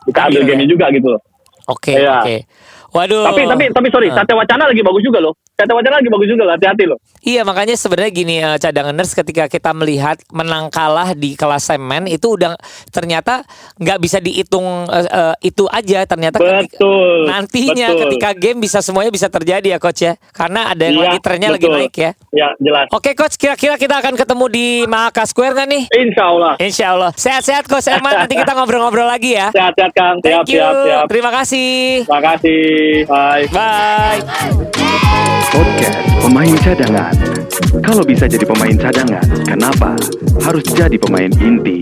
bisa 0.09 0.20
ambil 0.24 0.40
Ambil, 0.44 0.57
game 0.57 0.64
juga 0.64 0.87
gitu 0.96 1.09
loh. 1.12 1.20
Oke, 1.68 1.92
Iya. 1.96 2.24
oke. 2.24 2.37
Waduh. 2.94 3.26
Tapi 3.26 3.42
tapi 3.44 3.64
tapi 3.68 3.88
sorry, 3.90 4.07
Ah. 4.07 4.22
Satya 4.22 4.35
Wacana 4.35 4.64
lagi 4.64 4.80
bagus 4.80 5.02
juga 5.02 5.18
loh. 5.18 5.35
Satya 5.50 5.74
Wacana 5.74 5.98
lagi 5.98 6.07
bagus 6.09 6.26
juga 6.26 6.42
loh, 6.44 6.54
hati-hati 6.54 6.85
loh. 6.87 6.98
Iya 7.20 7.42
makanya 7.42 7.74
sebenarnya 7.74 8.12
gini 8.12 8.35
eh, 8.38 8.57
cadanganers 8.57 9.11
ketika 9.12 9.44
kita 9.46 9.70
melihat 9.72 10.22
menang 10.30 10.68
kalah 10.68 11.11
di 11.12 11.35
kelas 11.35 11.64
semen 11.64 12.07
itu 12.07 12.33
udah 12.33 12.54
ternyata 12.88 13.42
nggak 13.76 13.98
bisa 13.98 14.18
dihitung 14.18 14.62
eh, 14.87 15.04
eh, 15.04 15.35
itu 15.42 15.66
aja 15.66 16.04
ternyata 16.04 16.38
ketika- 16.38 16.78
Betul. 16.78 17.26
nantinya 17.26 17.88
betul. 17.88 18.00
ketika 18.07 18.28
game 18.33 18.59
bisa 18.61 18.78
semuanya 18.78 19.11
bisa 19.11 19.26
terjadi 19.26 19.66
ya 19.66 19.78
coach 19.78 20.00
ya 20.00 20.14
karena 20.30 20.68
ada 20.68 20.83
yang 20.85 20.94
Iya, 20.94 21.02
lagi 21.04 21.18
trennya 21.18 21.48
lagi 21.50 21.66
betul. 21.66 21.76
naik 21.76 21.94
ya. 21.96 22.11
Ya, 22.30 22.48
jelas. 22.57 22.87
Oke 22.90 23.11
coach 23.12 23.35
kira-kira 23.35 23.74
kita 23.74 23.94
akan 23.96 24.14
ketemu 24.14 24.44
di 24.48 24.66
Mahaka 24.85 25.24
Square 25.24 25.54
nggak 25.54 25.68
nih? 25.68 25.83
Insya 25.90 26.24
Allah. 26.24 26.52
Insya 26.59 26.87
Allah 26.92 27.11
sehat-sehat 27.11 27.64
coach 27.64 27.85
Herman 27.85 28.14
nanti 28.14 28.37
kita 28.37 28.52
ngobrol-ngobrol 28.57 29.04
lagi 29.04 29.35
ya. 29.35 29.50
Sehat-sehat 29.50 29.90
Kang. 29.90 30.16
Siap, 30.20 30.44
Thank 30.44 30.52
you. 30.52 30.61
siap, 30.61 30.74
siap. 30.78 31.04
Terima 31.09 31.30
kasih. 31.33 32.04
Terima 32.04 32.22
kasih. 32.85 33.07
Bye. 33.09 33.47
Bye. 33.49 34.20
Podcast 35.49 35.99
pemain 36.20 36.55
cadangan. 36.61 37.14
Kalau 37.85 38.03
bisa 38.05 38.25
jadi 38.27 38.44
pemain 38.44 38.77
cadangan, 38.77 39.25
kenapa 39.47 39.97
harus 40.42 40.64
jadi 40.73 40.97
pemain 40.99 41.31
inti? 41.38 41.79